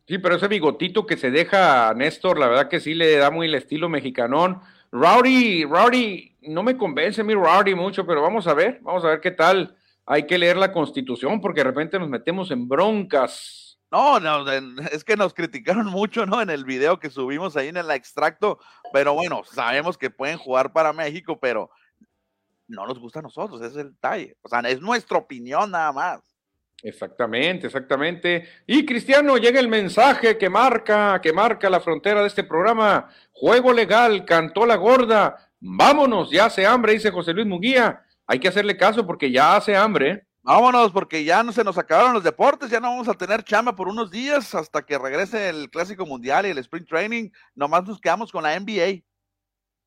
[0.08, 3.32] Sí, pero ese bigotito que se deja a Néstor, la verdad que sí le da
[3.32, 4.62] muy el estilo mexicanón.
[4.92, 9.22] Rowdy, Rowdy, no me convence mí Rowdy mucho, pero vamos a ver, vamos a ver
[9.22, 13.80] qué tal hay que leer la constitución porque de repente nos metemos en broncas.
[13.92, 14.50] No, no,
[14.92, 16.42] es que nos criticaron mucho, ¿no?
[16.42, 18.60] En el video que subimos ahí en el extracto,
[18.94, 21.70] pero bueno, sabemos que pueden jugar para México, pero
[22.68, 24.38] no nos gusta a nosotros, ese es el detalle.
[24.42, 26.22] O sea, es nuestra opinión nada más.
[26.84, 28.48] Exactamente, exactamente.
[28.66, 33.10] Y Cristiano, llega el mensaje que marca, que marca la frontera de este programa.
[33.32, 35.52] Juego legal, cantó la gorda.
[35.60, 39.76] Vámonos, ya hace hambre, dice José Luis Muguía hay que hacerle caso porque ya hace
[39.76, 40.26] hambre.
[40.42, 43.76] Vámonos, porque ya no se nos acabaron los deportes, ya no vamos a tener chamba
[43.76, 47.30] por unos días hasta que regrese el Clásico Mundial y el Spring Training.
[47.56, 49.04] Nomás nos quedamos con la NBA.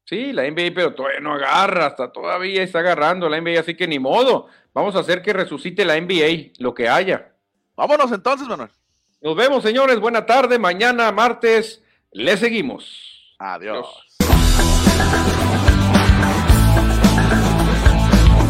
[0.05, 3.89] Sí, la NBA, pero todavía no agarra, hasta todavía está agarrando la NBA, así que
[3.89, 4.49] ni modo.
[4.75, 7.33] Vamos a hacer que resucite la NBA, lo que haya.
[7.77, 8.71] Vámonos entonces, Manuel.
[9.23, 9.99] Nos vemos, señores.
[9.99, 10.59] Buena tarde.
[10.59, 11.83] Mañana, martes,
[12.13, 13.35] le seguimos.
[13.39, 13.87] Adiós.